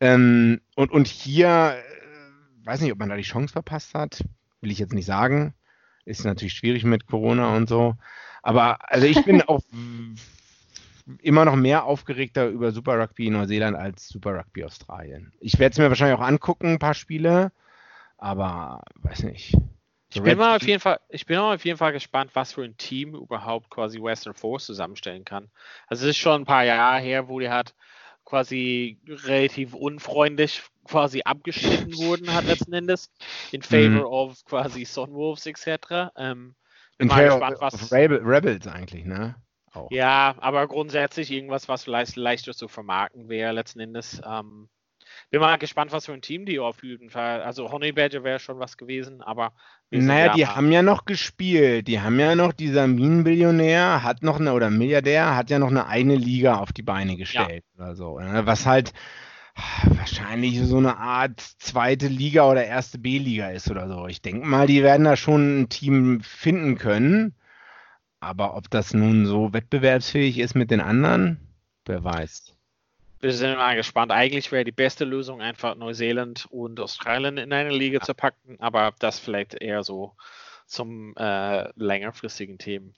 [0.00, 4.24] Ähm, und, und hier, äh, weiß nicht, ob man da die Chance verpasst hat,
[4.60, 5.54] will ich jetzt nicht sagen.
[6.04, 7.96] Ist natürlich schwierig mit Corona und so.
[8.42, 9.62] Aber also ich bin auch
[11.20, 15.32] immer noch mehr aufgeregter über Super Rugby in Neuseeland als Super Rugby Australien.
[15.40, 17.50] Ich werde es mir wahrscheinlich auch angucken, ein paar Spiele,
[18.18, 19.56] aber weiß nicht.
[20.10, 22.62] Ich bin, mal auf jeden Fall, ich bin mal auf jeden Fall gespannt, was für
[22.62, 25.50] ein Team überhaupt quasi Western Force zusammenstellen kann.
[25.86, 27.74] Also es ist schon ein paar Jahre her, wo die hat
[28.24, 33.10] quasi relativ unfreundlich quasi abgeschnitten wurden hat letzten Endes
[33.52, 34.04] in favor mhm.
[34.04, 36.10] of quasi Sunwolves etc.
[36.16, 36.54] Ähm,
[36.98, 39.36] in favor gespannt, was Rebels eigentlich, ne?
[39.72, 39.90] Auch.
[39.90, 44.20] Ja, aber grundsätzlich irgendwas, was vielleicht leichter zu vermarkten wäre letzten Endes.
[44.24, 44.68] Ähm,
[45.30, 47.42] bin mal gespannt, was für ein Team die auf jeden Fall.
[47.42, 49.52] Also Honey Badger wäre schon was gewesen, aber.
[49.90, 51.88] Naja, die haben ja noch gespielt.
[51.88, 55.86] Die haben ja noch, dieser Minenbillionär hat noch eine, oder Milliardär hat ja noch eine
[55.86, 57.84] eigene Liga auf die Beine gestellt ja.
[57.84, 58.18] oder so.
[58.18, 58.46] Ne?
[58.46, 58.92] Was halt
[59.84, 64.06] wahrscheinlich so eine Art zweite Liga oder erste B-Liga ist oder so.
[64.06, 67.34] Ich denke mal, die werden da schon ein Team finden können.
[68.20, 71.38] Aber ob das nun so wettbewerbsfähig ist mit den anderen,
[71.86, 72.57] wer weiß.
[73.20, 74.12] Wir sind mal gespannt.
[74.12, 78.94] Eigentlich wäre die beste Lösung einfach Neuseeland und Australien in eine Liga zu packen, aber
[78.98, 80.14] das vielleicht eher so
[80.66, 82.94] zum äh, längerfristigen Themen.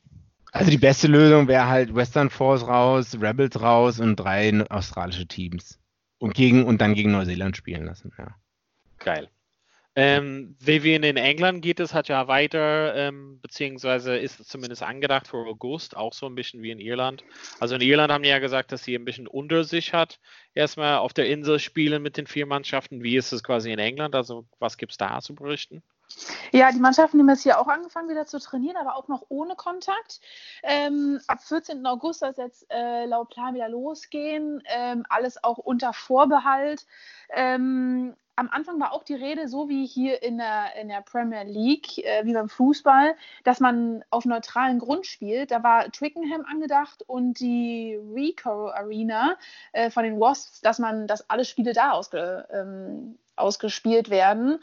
[0.53, 5.79] Also die beste Lösung wäre halt Western Force raus, Rebels raus und drei australische Teams.
[6.19, 8.35] Und gegen und dann gegen Neuseeland spielen lassen, ja.
[8.99, 9.31] Geil.
[10.03, 15.29] Ähm, Vivian in England geht es halt ja weiter, ähm, beziehungsweise ist es zumindest angedacht
[15.29, 17.23] für August, auch so ein bisschen wie in Irland.
[17.59, 20.19] Also in Irland haben die ja gesagt, dass sie ein bisschen unter sich hat.
[20.55, 23.03] Erstmal auf der Insel spielen mit den vier Mannschaften.
[23.03, 24.15] Wie ist es quasi in England?
[24.15, 25.83] Also was gibt es da zu berichten?
[26.51, 29.55] Ja, die Mannschaften haben jetzt hier auch angefangen wieder zu trainieren, aber auch noch ohne
[29.55, 30.21] Kontakt.
[30.63, 31.85] Ähm, ab 14.
[31.85, 34.63] August soll es jetzt äh, laut Plan wieder losgehen.
[34.65, 36.87] Ähm, alles auch unter Vorbehalt.
[37.35, 41.45] Ähm, am Anfang war auch die Rede, so wie hier in der, in der Premier
[41.45, 45.51] League, äh, wie beim Fußball, dass man auf neutralen Grund spielt.
[45.51, 49.37] Da war Twickenham angedacht und die Rico Arena
[49.73, 54.61] äh, von den Wasps, dass man, dass alle Spiele da ausge, ähm, ausgespielt werden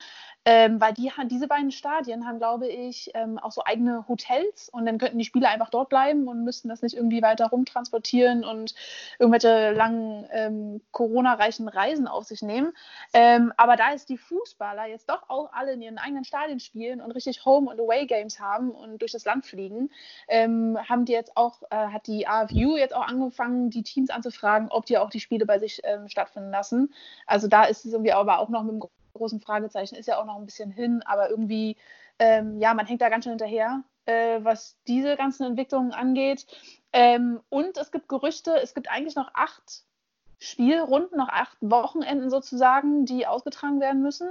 [0.50, 4.86] ähm, weil die, diese beiden Stadien haben, glaube ich, ähm, auch so eigene Hotels und
[4.86, 8.74] dann könnten die Spieler einfach dort bleiben und müssten das nicht irgendwie weiter rumtransportieren und
[9.20, 12.72] irgendwelche langen ähm, Corona-reichen Reisen auf sich nehmen.
[13.12, 17.02] Ähm, aber da ist die Fußballer jetzt doch auch alle in ihren eigenen Stadien spielen
[17.02, 19.90] und richtig Home- und Away-Games haben und durch das Land fliegen,
[20.30, 24.70] ähm, haben die jetzt auch, äh, hat die AFU jetzt auch angefangen, die Teams anzufragen,
[24.70, 26.94] ob die auch die Spiele bei sich ähm, stattfinden lassen.
[27.26, 30.26] Also da ist es irgendwie aber auch noch mit dem großen Fragezeichen ist ja auch
[30.26, 31.78] noch ein bisschen hin, aber irgendwie,
[32.20, 36.46] ähm, ja, man hängt da ganz schön hinterher, äh, was diese ganzen Entwicklungen angeht.
[36.94, 39.84] Ähm, und es gibt Gerüchte, es gibt eigentlich noch acht
[40.40, 44.30] Spielrunden, noch acht Wochenenden sozusagen, die ausgetragen werden müssen.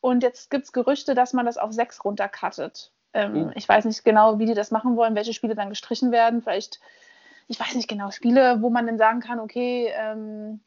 [0.00, 2.92] Und jetzt gibt es Gerüchte, dass man das auf sechs runtercuttet.
[3.14, 3.52] Ähm, oh.
[3.54, 6.42] Ich weiß nicht genau, wie die das machen wollen, welche Spiele dann gestrichen werden.
[6.42, 6.80] Vielleicht,
[7.48, 10.60] ich weiß nicht genau, Spiele, wo man dann sagen kann, okay, ähm,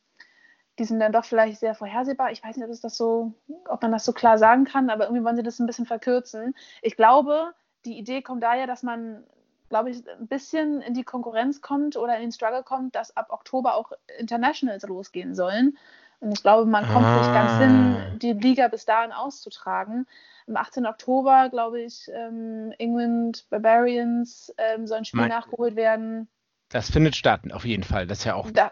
[0.80, 2.32] die sind dann doch vielleicht sehr vorhersehbar.
[2.32, 3.34] Ich weiß nicht, ob, das so,
[3.68, 6.56] ob man das so klar sagen kann, aber irgendwie wollen sie das ein bisschen verkürzen.
[6.82, 7.54] Ich glaube,
[7.86, 9.24] die Idee kommt daher, dass man,
[9.70, 13.28] glaube ich, ein bisschen in die Konkurrenz kommt oder in den Struggle kommt, dass ab
[13.30, 15.78] Oktober auch Internationals losgehen sollen.
[16.22, 17.18] Und ich glaube, man kommt ah.
[17.18, 18.15] nicht ganz hin, ah.
[18.18, 20.08] die Liga bis dahin auszutragen.
[20.48, 20.86] Am 18.
[20.86, 26.28] Oktober, glaube ich, ähm, England Barbarians ähm, soll ein Spiel mein, nachgeholt werden.
[26.70, 28.08] Das findet statt, auf jeden Fall.
[28.08, 28.72] Das ist ja auch da,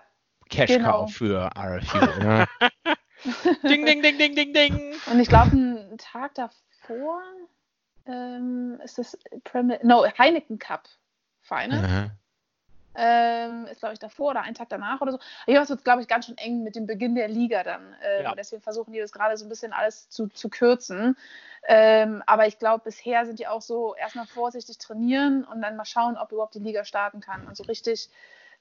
[0.49, 1.05] Cash genau.
[1.05, 1.97] Cow für RFU.
[2.23, 2.47] Ne?
[3.63, 4.95] ding, ding, ding, ding, ding, ding.
[5.11, 7.21] Und ich glaube, einen Tag davor
[8.05, 10.87] ähm, ist das Premier, no, Heineken Cup
[11.41, 12.11] Final.
[12.99, 15.19] Ähm, ist, glaube ich, davor oder einen Tag danach oder so.
[15.45, 17.93] Jedenfalls wird es, glaube ich, ganz schön eng mit dem Beginn der Liga dann.
[18.01, 18.33] Äh, ja.
[18.33, 21.15] Deswegen versuchen die das gerade so ein bisschen alles zu, zu kürzen.
[21.67, 25.85] Ähm, aber ich glaube, bisher sind die auch so erstmal vorsichtig trainieren und dann mal
[25.85, 27.45] schauen, ob überhaupt die Liga starten kann.
[27.45, 28.09] Und so richtig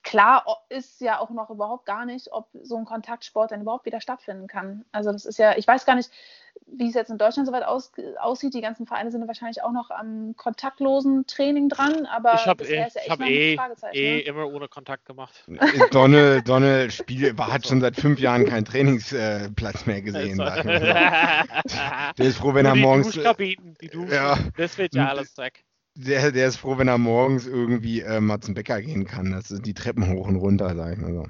[0.06, 4.00] klar ist ja auch noch überhaupt gar nicht, ob so ein Kontaktsport dann überhaupt wieder
[4.00, 4.84] stattfinden kann.
[4.92, 6.10] Also das ist ja, ich weiß gar nicht,
[6.66, 8.54] wie es jetzt in Deutschland soweit aus, aussieht.
[8.54, 12.76] Die ganzen Vereine sind wahrscheinlich auch noch am kontaktlosen Training dran, aber ich habe eh,
[12.76, 13.56] ja hab eh,
[13.92, 15.44] eh immer ohne Kontakt gemacht.
[15.90, 20.38] Donne, Donne Spiel, hat schon seit fünf Jahren keinen Trainingsplatz mehr gesehen.
[20.38, 23.10] Der ist froh, wenn er morgens.
[23.10, 24.38] Die die ja.
[24.56, 25.64] Das wird ja alles weg
[25.96, 29.32] der, der ist froh, wenn er morgens irgendwie äh, mal zum Bäcker gehen kann.
[29.32, 31.26] Das sind die Treppen hoch und runter, sag ich mal so.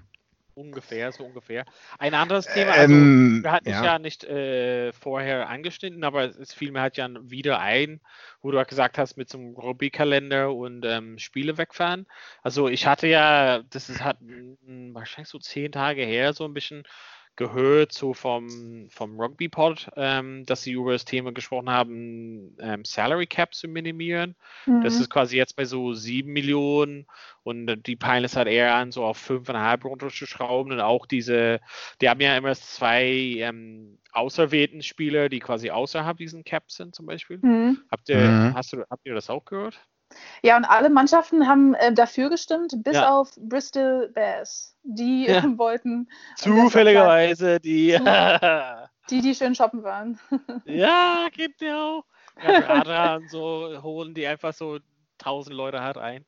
[0.55, 1.67] Ungefähr, so ungefähr.
[1.99, 3.85] Ein anderes Thema, also ähm, wir hatten ja.
[3.85, 8.01] ja nicht äh, vorher angeschnitten, aber es fiel mir halt ja wieder ein,
[8.41, 12.07] wo du halt gesagt hast, mit so einem Rugby-Kalender und ähm, Spiele wegfahren.
[12.43, 14.17] Also ich hatte ja, das ist halt
[14.93, 16.85] wahrscheinlich so zehn Tage her, so ein bisschen
[17.37, 23.27] gehört, so vom, vom Rugby-Pod, ähm, dass sie über das Thema gesprochen haben, ähm, Salary
[23.27, 24.35] Cap zu minimieren.
[24.67, 24.83] Mhm.
[24.83, 27.07] Das ist quasi jetzt bei so 7 Millionen
[27.43, 31.61] und die peilen es halt eher an, so auf 5,5 runterzuschrauben und auch diese,
[32.01, 37.07] die haben ja immer zwei ähm, auserwählten Spieler, die quasi außerhalb diesen Cap sind zum
[37.07, 37.39] Beispiel.
[37.43, 37.83] Mhm.
[37.91, 38.55] Habt ihr, mhm.
[38.55, 39.79] hast du, habt ihr das auch gehört?
[40.43, 43.11] Ja, und alle Mannschaften haben äh, dafür gestimmt, bis ja.
[43.11, 44.77] auf Bristol Bears.
[44.83, 45.39] Die ja.
[45.39, 46.09] äh, wollten.
[46.37, 47.99] Zufälligerweise die.
[49.11, 50.19] die, die schön shoppen waren.
[50.65, 52.05] ja, gibt ja auch.
[52.43, 54.79] Ja, und so holen die einfach so
[55.19, 56.25] tausend Leute halt ein.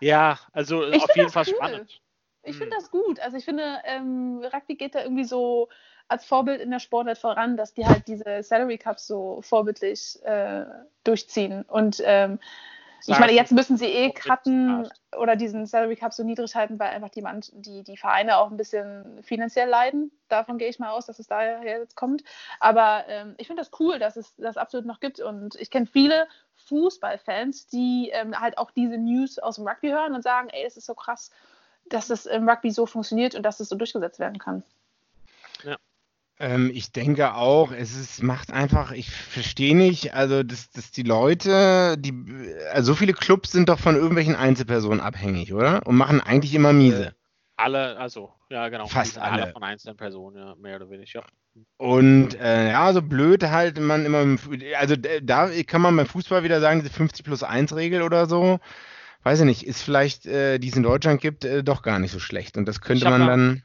[0.00, 1.54] Ja, also ich auf jeden Fall cool.
[1.54, 2.00] spannend.
[2.42, 2.82] Ich finde hm.
[2.82, 3.20] das gut.
[3.20, 5.68] Also ich finde, ähm, Rugby geht da irgendwie so
[6.08, 10.64] als Vorbild in der Sportwelt voran, dass die halt diese Salary Cups so vorbildlich äh,
[11.04, 11.62] durchziehen.
[11.62, 12.40] Und ähm,
[13.06, 16.90] ich meine, jetzt müssen sie eh cutten oder diesen Salary Cup so niedrig halten, weil
[16.90, 20.10] einfach die, die, die Vereine auch ein bisschen finanziell leiden.
[20.28, 22.22] Davon gehe ich mal aus, dass es daher jetzt kommt.
[22.58, 25.20] Aber ähm, ich finde das cool, dass es das absolut noch gibt.
[25.20, 26.28] Und ich kenne viele
[26.66, 30.76] Fußballfans, die ähm, halt auch diese News aus dem Rugby hören und sagen, ey, es
[30.76, 31.30] ist so krass,
[31.86, 34.62] dass es im Rugby so funktioniert und dass es so durchgesetzt werden kann.
[35.64, 35.76] Ja.
[36.40, 41.02] Ähm, ich denke auch, es ist, macht einfach, ich verstehe nicht, also dass, dass die
[41.02, 42.14] Leute, die,
[42.72, 45.86] also so viele Clubs sind doch von irgendwelchen Einzelpersonen abhängig, oder?
[45.86, 47.08] Und machen eigentlich immer miese.
[47.08, 47.12] Äh,
[47.56, 48.86] alle, also, ja genau.
[48.86, 49.42] Fast alle.
[49.42, 51.26] alle von einzelnen Personen, ja, mehr oder weniger, ja.
[51.76, 54.38] Und äh, ja, so blöd halt man immer,
[54.78, 58.60] also da kann man beim Fußball wieder sagen, diese 50 plus 1 Regel oder so,
[59.24, 62.12] weiß ich nicht, ist vielleicht, äh, die es in Deutschland gibt, äh, doch gar nicht
[62.12, 62.56] so schlecht.
[62.56, 63.62] Und das könnte man mal, dann.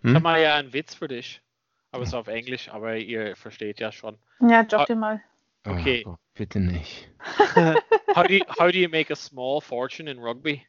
[0.00, 0.10] Hm?
[0.10, 1.42] Ich habe mal ja einen Witz für dich.
[1.96, 4.18] Aber es ist auf Englisch, aber ihr versteht ja schon.
[4.40, 5.22] Ja, drop dir mal.
[5.66, 6.04] Okay.
[6.06, 7.08] Oh, bitte nicht.
[8.14, 10.62] how, do you, how do you make a small fortune in rugby?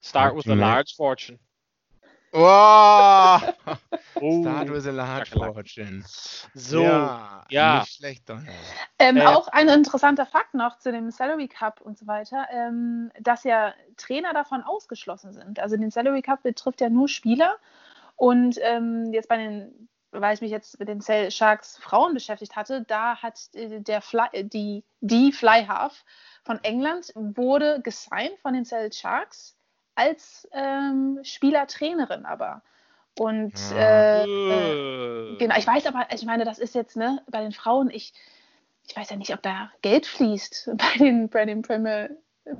[0.00, 1.38] Start with a large fortune.
[2.32, 3.40] Oh!
[4.16, 6.02] Start with a large fortune.
[6.54, 7.44] So, ja.
[7.50, 7.80] ja.
[7.80, 8.48] Nicht schlecht, Donald.
[8.98, 13.12] Ähm, äh, auch ein interessanter Fakt noch zu dem Salary Cup und so weiter, ähm,
[13.20, 15.60] dass ja Trainer davon ausgeschlossen sind.
[15.60, 17.58] Also den Salary Cup betrifft ja nur Spieler
[18.16, 22.54] und ähm, jetzt bei den weil ich mich jetzt mit den Cell Sharks Frauen beschäftigt
[22.54, 26.04] hatte, da hat äh, der Fly, äh, die, die Fly Half
[26.44, 29.56] von England wurde gesigned von den Cell Sharks
[29.94, 32.62] als ähm, Spielertrainerin aber.
[33.18, 37.52] Und äh, äh, genau, ich weiß aber, ich meine, das ist jetzt, ne, bei den
[37.52, 38.14] Frauen, ich,
[38.88, 42.10] ich weiß ja nicht, ob da Geld fließt bei den, bei den Premier,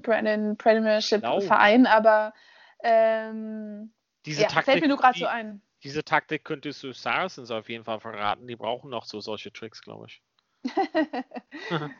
[0.03, 2.35] Premier, Premiership-Vereinen, aber
[2.83, 3.93] ähm,
[4.27, 5.63] diese ja, Taktik, fällt mir nur gerade so ein.
[5.85, 8.47] Diese Taktik könntest du Saracens auf jeden Fall verraten.
[8.47, 10.23] Die brauchen noch so solche Tricks, glaube ich.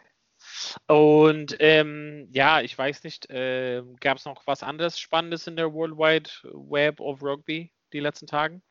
[0.87, 5.73] Und ähm, ja, ich weiß nicht, äh, gab es noch was anderes Spannendes in der
[5.73, 8.63] World Wide Web of Rugby die letzten Tagen?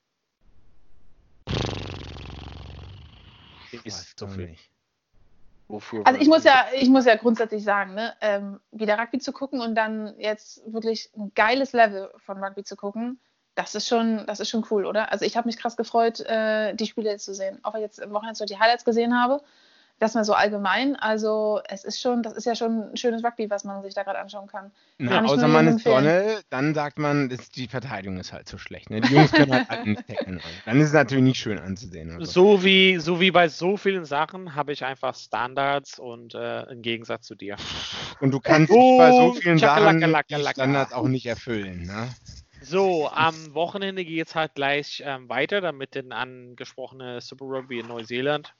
[3.83, 4.55] Ist so viel.
[5.67, 9.31] Wofür also ich muss ja, ich muss ja grundsätzlich sagen, ne, ähm, wieder Rugby zu
[9.31, 13.21] gucken und dann jetzt wirklich ein geiles Level von Rugby zu gucken,
[13.61, 15.11] das ist schon, das ist schon cool, oder?
[15.11, 17.59] Also ich habe mich krass gefreut, äh, die Spiele jetzt zu sehen.
[17.63, 19.41] Auch wenn ich jetzt am Wochenende so die Highlights gesehen habe,
[19.99, 20.95] das mal so allgemein.
[20.95, 24.01] Also es ist schon, das ist ja schon ein schönes Rugby, was man sich da
[24.01, 24.71] gerade anschauen kann.
[24.97, 28.57] Na, kann außer man ist Sonne, dann sagt man, ist, die Verteidigung ist halt so
[28.57, 28.89] schlecht.
[28.89, 29.01] Ne?
[29.01, 30.41] Die Jungs können halt, halt nicht decken.
[30.65, 32.17] Dann ist es natürlich nicht schön anzusehen.
[32.25, 32.25] So.
[32.25, 32.63] so.
[32.63, 37.27] wie, so wie bei so vielen Sachen habe ich einfach Standards und äh, im Gegensatz
[37.27, 37.57] zu dir.
[38.19, 41.83] Und du kannst oh, bei so vielen Sachen die Standards auch nicht erfüllen.
[41.83, 42.09] Ne?
[42.71, 47.87] So, am Wochenende geht es halt gleich ähm, weiter, damit den angesprochene Super Rugby in
[47.87, 48.53] Neuseeland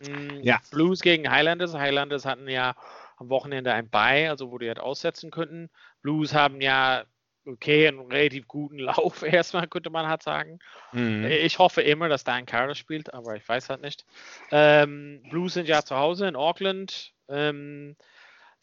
[0.00, 0.60] Mm, ja.
[0.70, 1.74] Blues gegen Highlanders.
[1.74, 2.74] Highlanders hatten ja
[3.16, 5.70] am Wochenende ein Bye, also wo die halt aussetzen könnten.
[6.02, 7.04] Blues haben ja
[7.46, 10.58] okay, einen relativ guten Lauf erstmal, könnte man halt sagen.
[10.92, 11.24] Mhm.
[11.24, 14.04] Ich hoffe immer, dass da ein Kader spielt, aber ich weiß halt nicht.
[14.50, 17.12] Ähm, Blues sind ja zu Hause in Auckland.
[17.28, 17.96] Ähm,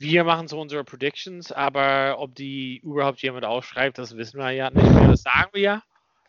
[0.04, 4.70] wir machen so unsere Predictions, aber ob die überhaupt jemand aufschreibt, das wissen wir ja
[4.70, 5.08] nicht mehr.
[5.08, 5.84] Das sagen wir ja.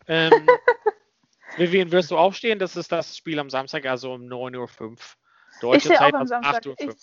[0.07, 0.31] Ähm,
[1.57, 2.57] Vivian, wirst du aufstehen?
[2.57, 4.97] Das ist das Spiel am Samstag, also um 9.05 Uhr.
[5.59, 6.63] Deutsche ich Zeit auch am Samstag.
[6.63, 6.95] 8.05 Uhr.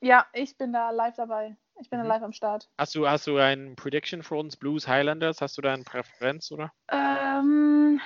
[0.00, 1.56] ja, ich bin da live dabei.
[1.80, 2.04] Ich bin mhm.
[2.04, 2.68] da live am Start.
[2.78, 5.40] Hast du, hast du ein Prediction für uns, Blues Highlanders?
[5.40, 6.72] Hast du da eine Präferenz, oder?
[6.92, 8.00] Ähm,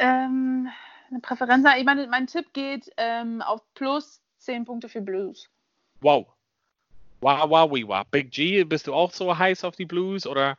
[0.00, 0.68] ähm,
[1.10, 1.64] eine Präferenz?
[1.78, 5.48] Ich meine, mein Tipp geht ähm, auf plus 10 Punkte für Blues.
[6.00, 6.35] Wow.
[7.26, 8.04] Wow.
[8.10, 10.56] Big G, bist du auch so heiß auf die Blues, oder?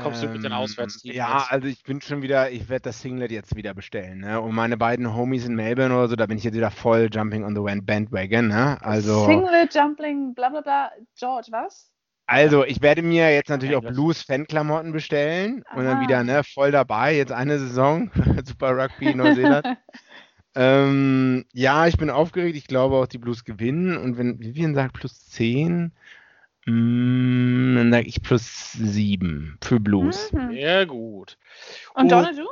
[0.00, 1.12] Kommst du mit den Auswärtsteams?
[1.12, 4.20] Ähm, ja, also ich bin schon wieder, ich werde das Singlet jetzt wieder bestellen.
[4.20, 4.40] Ne?
[4.40, 7.44] Und meine beiden Homies in Melbourne oder so, da bin ich jetzt wieder voll Jumping
[7.44, 8.46] on the Bandwagon.
[8.46, 8.78] Ne?
[8.80, 10.92] Also, Singlet, Jumping, bla bla bla.
[11.18, 11.90] George, was?
[12.26, 15.76] Also, ich werde mir jetzt natürlich auch Blues-Fan-Klamotten bestellen Aha.
[15.76, 17.16] und dann wieder ne, voll dabei.
[17.16, 18.10] Jetzt eine Saison,
[18.44, 19.66] Super Rugby Neuseeland.
[20.54, 22.56] ähm, ja, ich bin aufgeregt.
[22.56, 23.96] Ich glaube auch, die Blues gewinnen.
[23.96, 25.92] Und wenn Vivian sagt plus 10,
[26.66, 30.32] Mm, dann sage ich plus 7 für Blues.
[30.32, 30.52] Mhm.
[30.52, 31.36] Sehr gut.
[31.94, 32.46] Und Donald, du?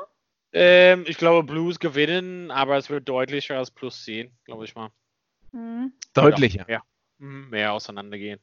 [0.53, 4.90] Ähm, ich glaube, Blues gewinnen, aber es wird deutlicher als plus 10, glaube ich mal.
[5.53, 5.92] Mhm.
[6.12, 6.68] Deutlicher?
[6.68, 6.82] Ja,
[7.18, 8.40] mehr, mehr auseinandergehen.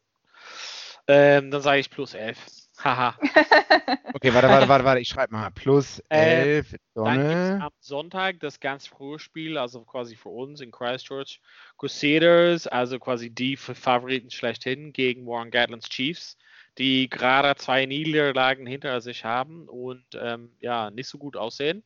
[1.08, 2.38] Ähm, dann sage ich plus 11.
[2.84, 3.18] Haha.
[4.14, 5.02] okay, warte, warte, warte, warte.
[5.02, 5.50] Ich schreibe mal.
[5.52, 6.74] Plus 11.
[6.74, 11.42] Äh, dann am Sonntag das ganz frühe Spiel, also quasi für uns in Christchurch.
[11.78, 16.38] Crusaders, also quasi die Favoriten schlechthin gegen Warren Gatlands Chiefs,
[16.78, 21.84] die gerade zwei Niederlagen hinter sich haben und ähm, ja, nicht so gut aussehen.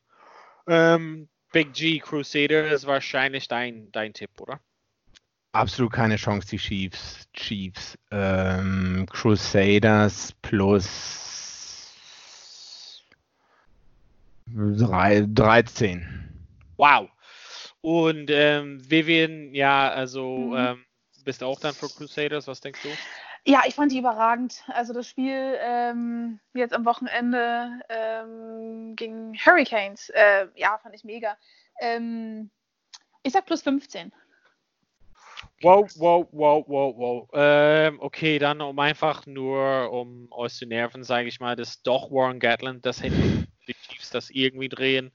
[0.67, 4.59] Ähm, Big G Crusaders ist wahrscheinlich dein, dein Tipp, oder?
[5.53, 7.27] Absolut keine Chance, die Chiefs.
[7.33, 7.97] Chiefs.
[8.11, 11.31] Ähm, Crusaders plus
[14.47, 16.07] 3, 13.
[16.77, 17.09] Wow.
[17.81, 20.55] Und ähm, Vivian, ja, also mhm.
[20.57, 20.85] ähm,
[21.23, 22.47] bist du auch dann für Crusaders?
[22.47, 22.89] Was denkst du?
[23.45, 24.63] Ja, ich fand die überragend.
[24.67, 31.37] Also das Spiel ähm, jetzt am Wochenende ähm, gegen Hurricanes, äh, ja, fand ich mega.
[31.79, 32.51] Ähm,
[33.23, 34.11] ich sag plus 15.
[35.61, 37.29] Wow, wow, wow, wow, wow.
[37.33, 42.09] Ähm, okay, dann um einfach nur, um euch zu nerven, sage ich mal, dass doch
[42.11, 45.11] Warren Gatland das hinten die Chiefs das irgendwie drehen.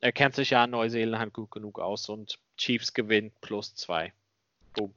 [0.00, 4.12] Er kennt sich ja in Neuseeland halt gut genug aus und Chiefs gewinnt plus zwei.
[4.74, 4.94] Boom.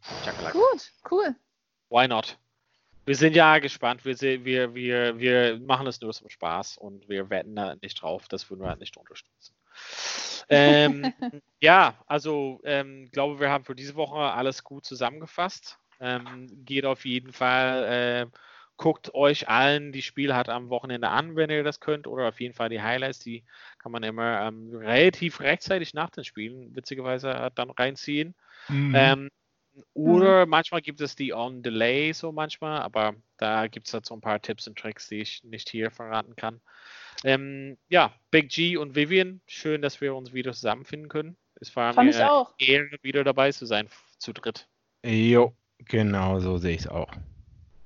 [0.54, 1.36] Gut, cool.
[1.90, 2.38] Why not?
[3.06, 4.06] Wir sind ja gespannt.
[4.06, 8.28] Wir, wir, wir, wir machen es nur zum Spaß und wir wetten da nicht drauf.
[8.30, 9.55] Das würden wir halt nicht unterstützen
[10.50, 11.14] ähm,
[11.62, 15.78] ja, also ähm, glaube, wir haben für diese Woche alles gut zusammengefasst.
[16.00, 18.38] Ähm, geht auf jeden Fall, äh,
[18.78, 22.42] guckt euch allen die Spiele halt am Wochenende an, wenn ihr das könnt, oder auf
[22.42, 23.46] jeden Fall die Highlights, die
[23.80, 28.36] kann man immer ähm, relativ rechtzeitig nach den Spielen, witzigerweise, dann reinziehen.
[28.68, 28.94] Mhm.
[28.94, 29.30] Ähm,
[29.94, 30.50] oder mhm.
[30.50, 34.22] manchmal gibt es die on Delay so manchmal, aber da gibt es halt so ein
[34.22, 36.62] paar Tipps und Tricks, die ich nicht hier verraten kann.
[37.24, 41.38] Ähm, ja, Big G und Vivian, schön, dass wir uns wieder zusammenfinden können.
[41.56, 42.54] Es war Fand mir ich auch.
[42.58, 43.88] Ehre, wieder dabei zu sein,
[44.18, 44.68] zu dritt.
[45.06, 47.12] Jo, genau so sehe ich es auch.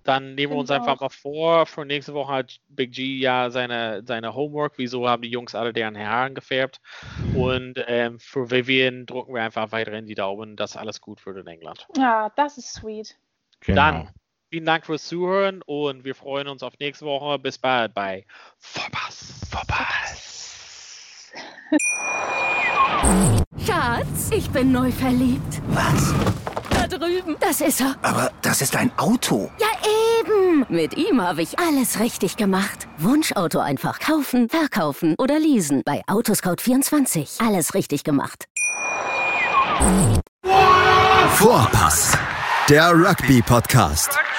[0.04, 1.02] Dann nehmen wir uns einfach auch.
[1.02, 4.74] mal vor, für nächste Woche hat Big G ja seine, seine Homework.
[4.78, 6.82] Wieso haben die Jungs alle deren Haare gefärbt?
[7.36, 11.48] Und ähm, für Vivian drücken wir einfach weiterhin die Daumen, dass alles gut wird in
[11.48, 11.88] England.
[11.96, 13.20] Ja, das ist sweet.
[13.60, 13.76] Genau.
[13.76, 14.10] Dann
[14.50, 17.40] vielen Dank fürs Zuhören und wir freuen uns auf nächste Woche.
[17.40, 18.26] Bis bald bei
[18.58, 19.42] Vorpass.
[19.50, 21.32] Vorpass.
[23.66, 25.62] Schatz, ich bin neu verliebt.
[25.68, 26.14] Was?
[26.72, 27.36] Da drüben.
[27.40, 27.96] Das ist er.
[28.02, 29.52] Aber das ist ein Auto.
[29.60, 29.68] Ja,
[30.20, 30.66] eben.
[30.70, 32.88] Mit ihm habe ich alles richtig gemacht.
[32.98, 35.84] Wunschauto einfach kaufen, verkaufen oder leasen.
[35.86, 37.46] Bei Autoscout24.
[37.46, 38.46] Alles richtig gemacht.
[41.36, 42.18] Vorpass,
[42.68, 44.20] der Rugby-Podcast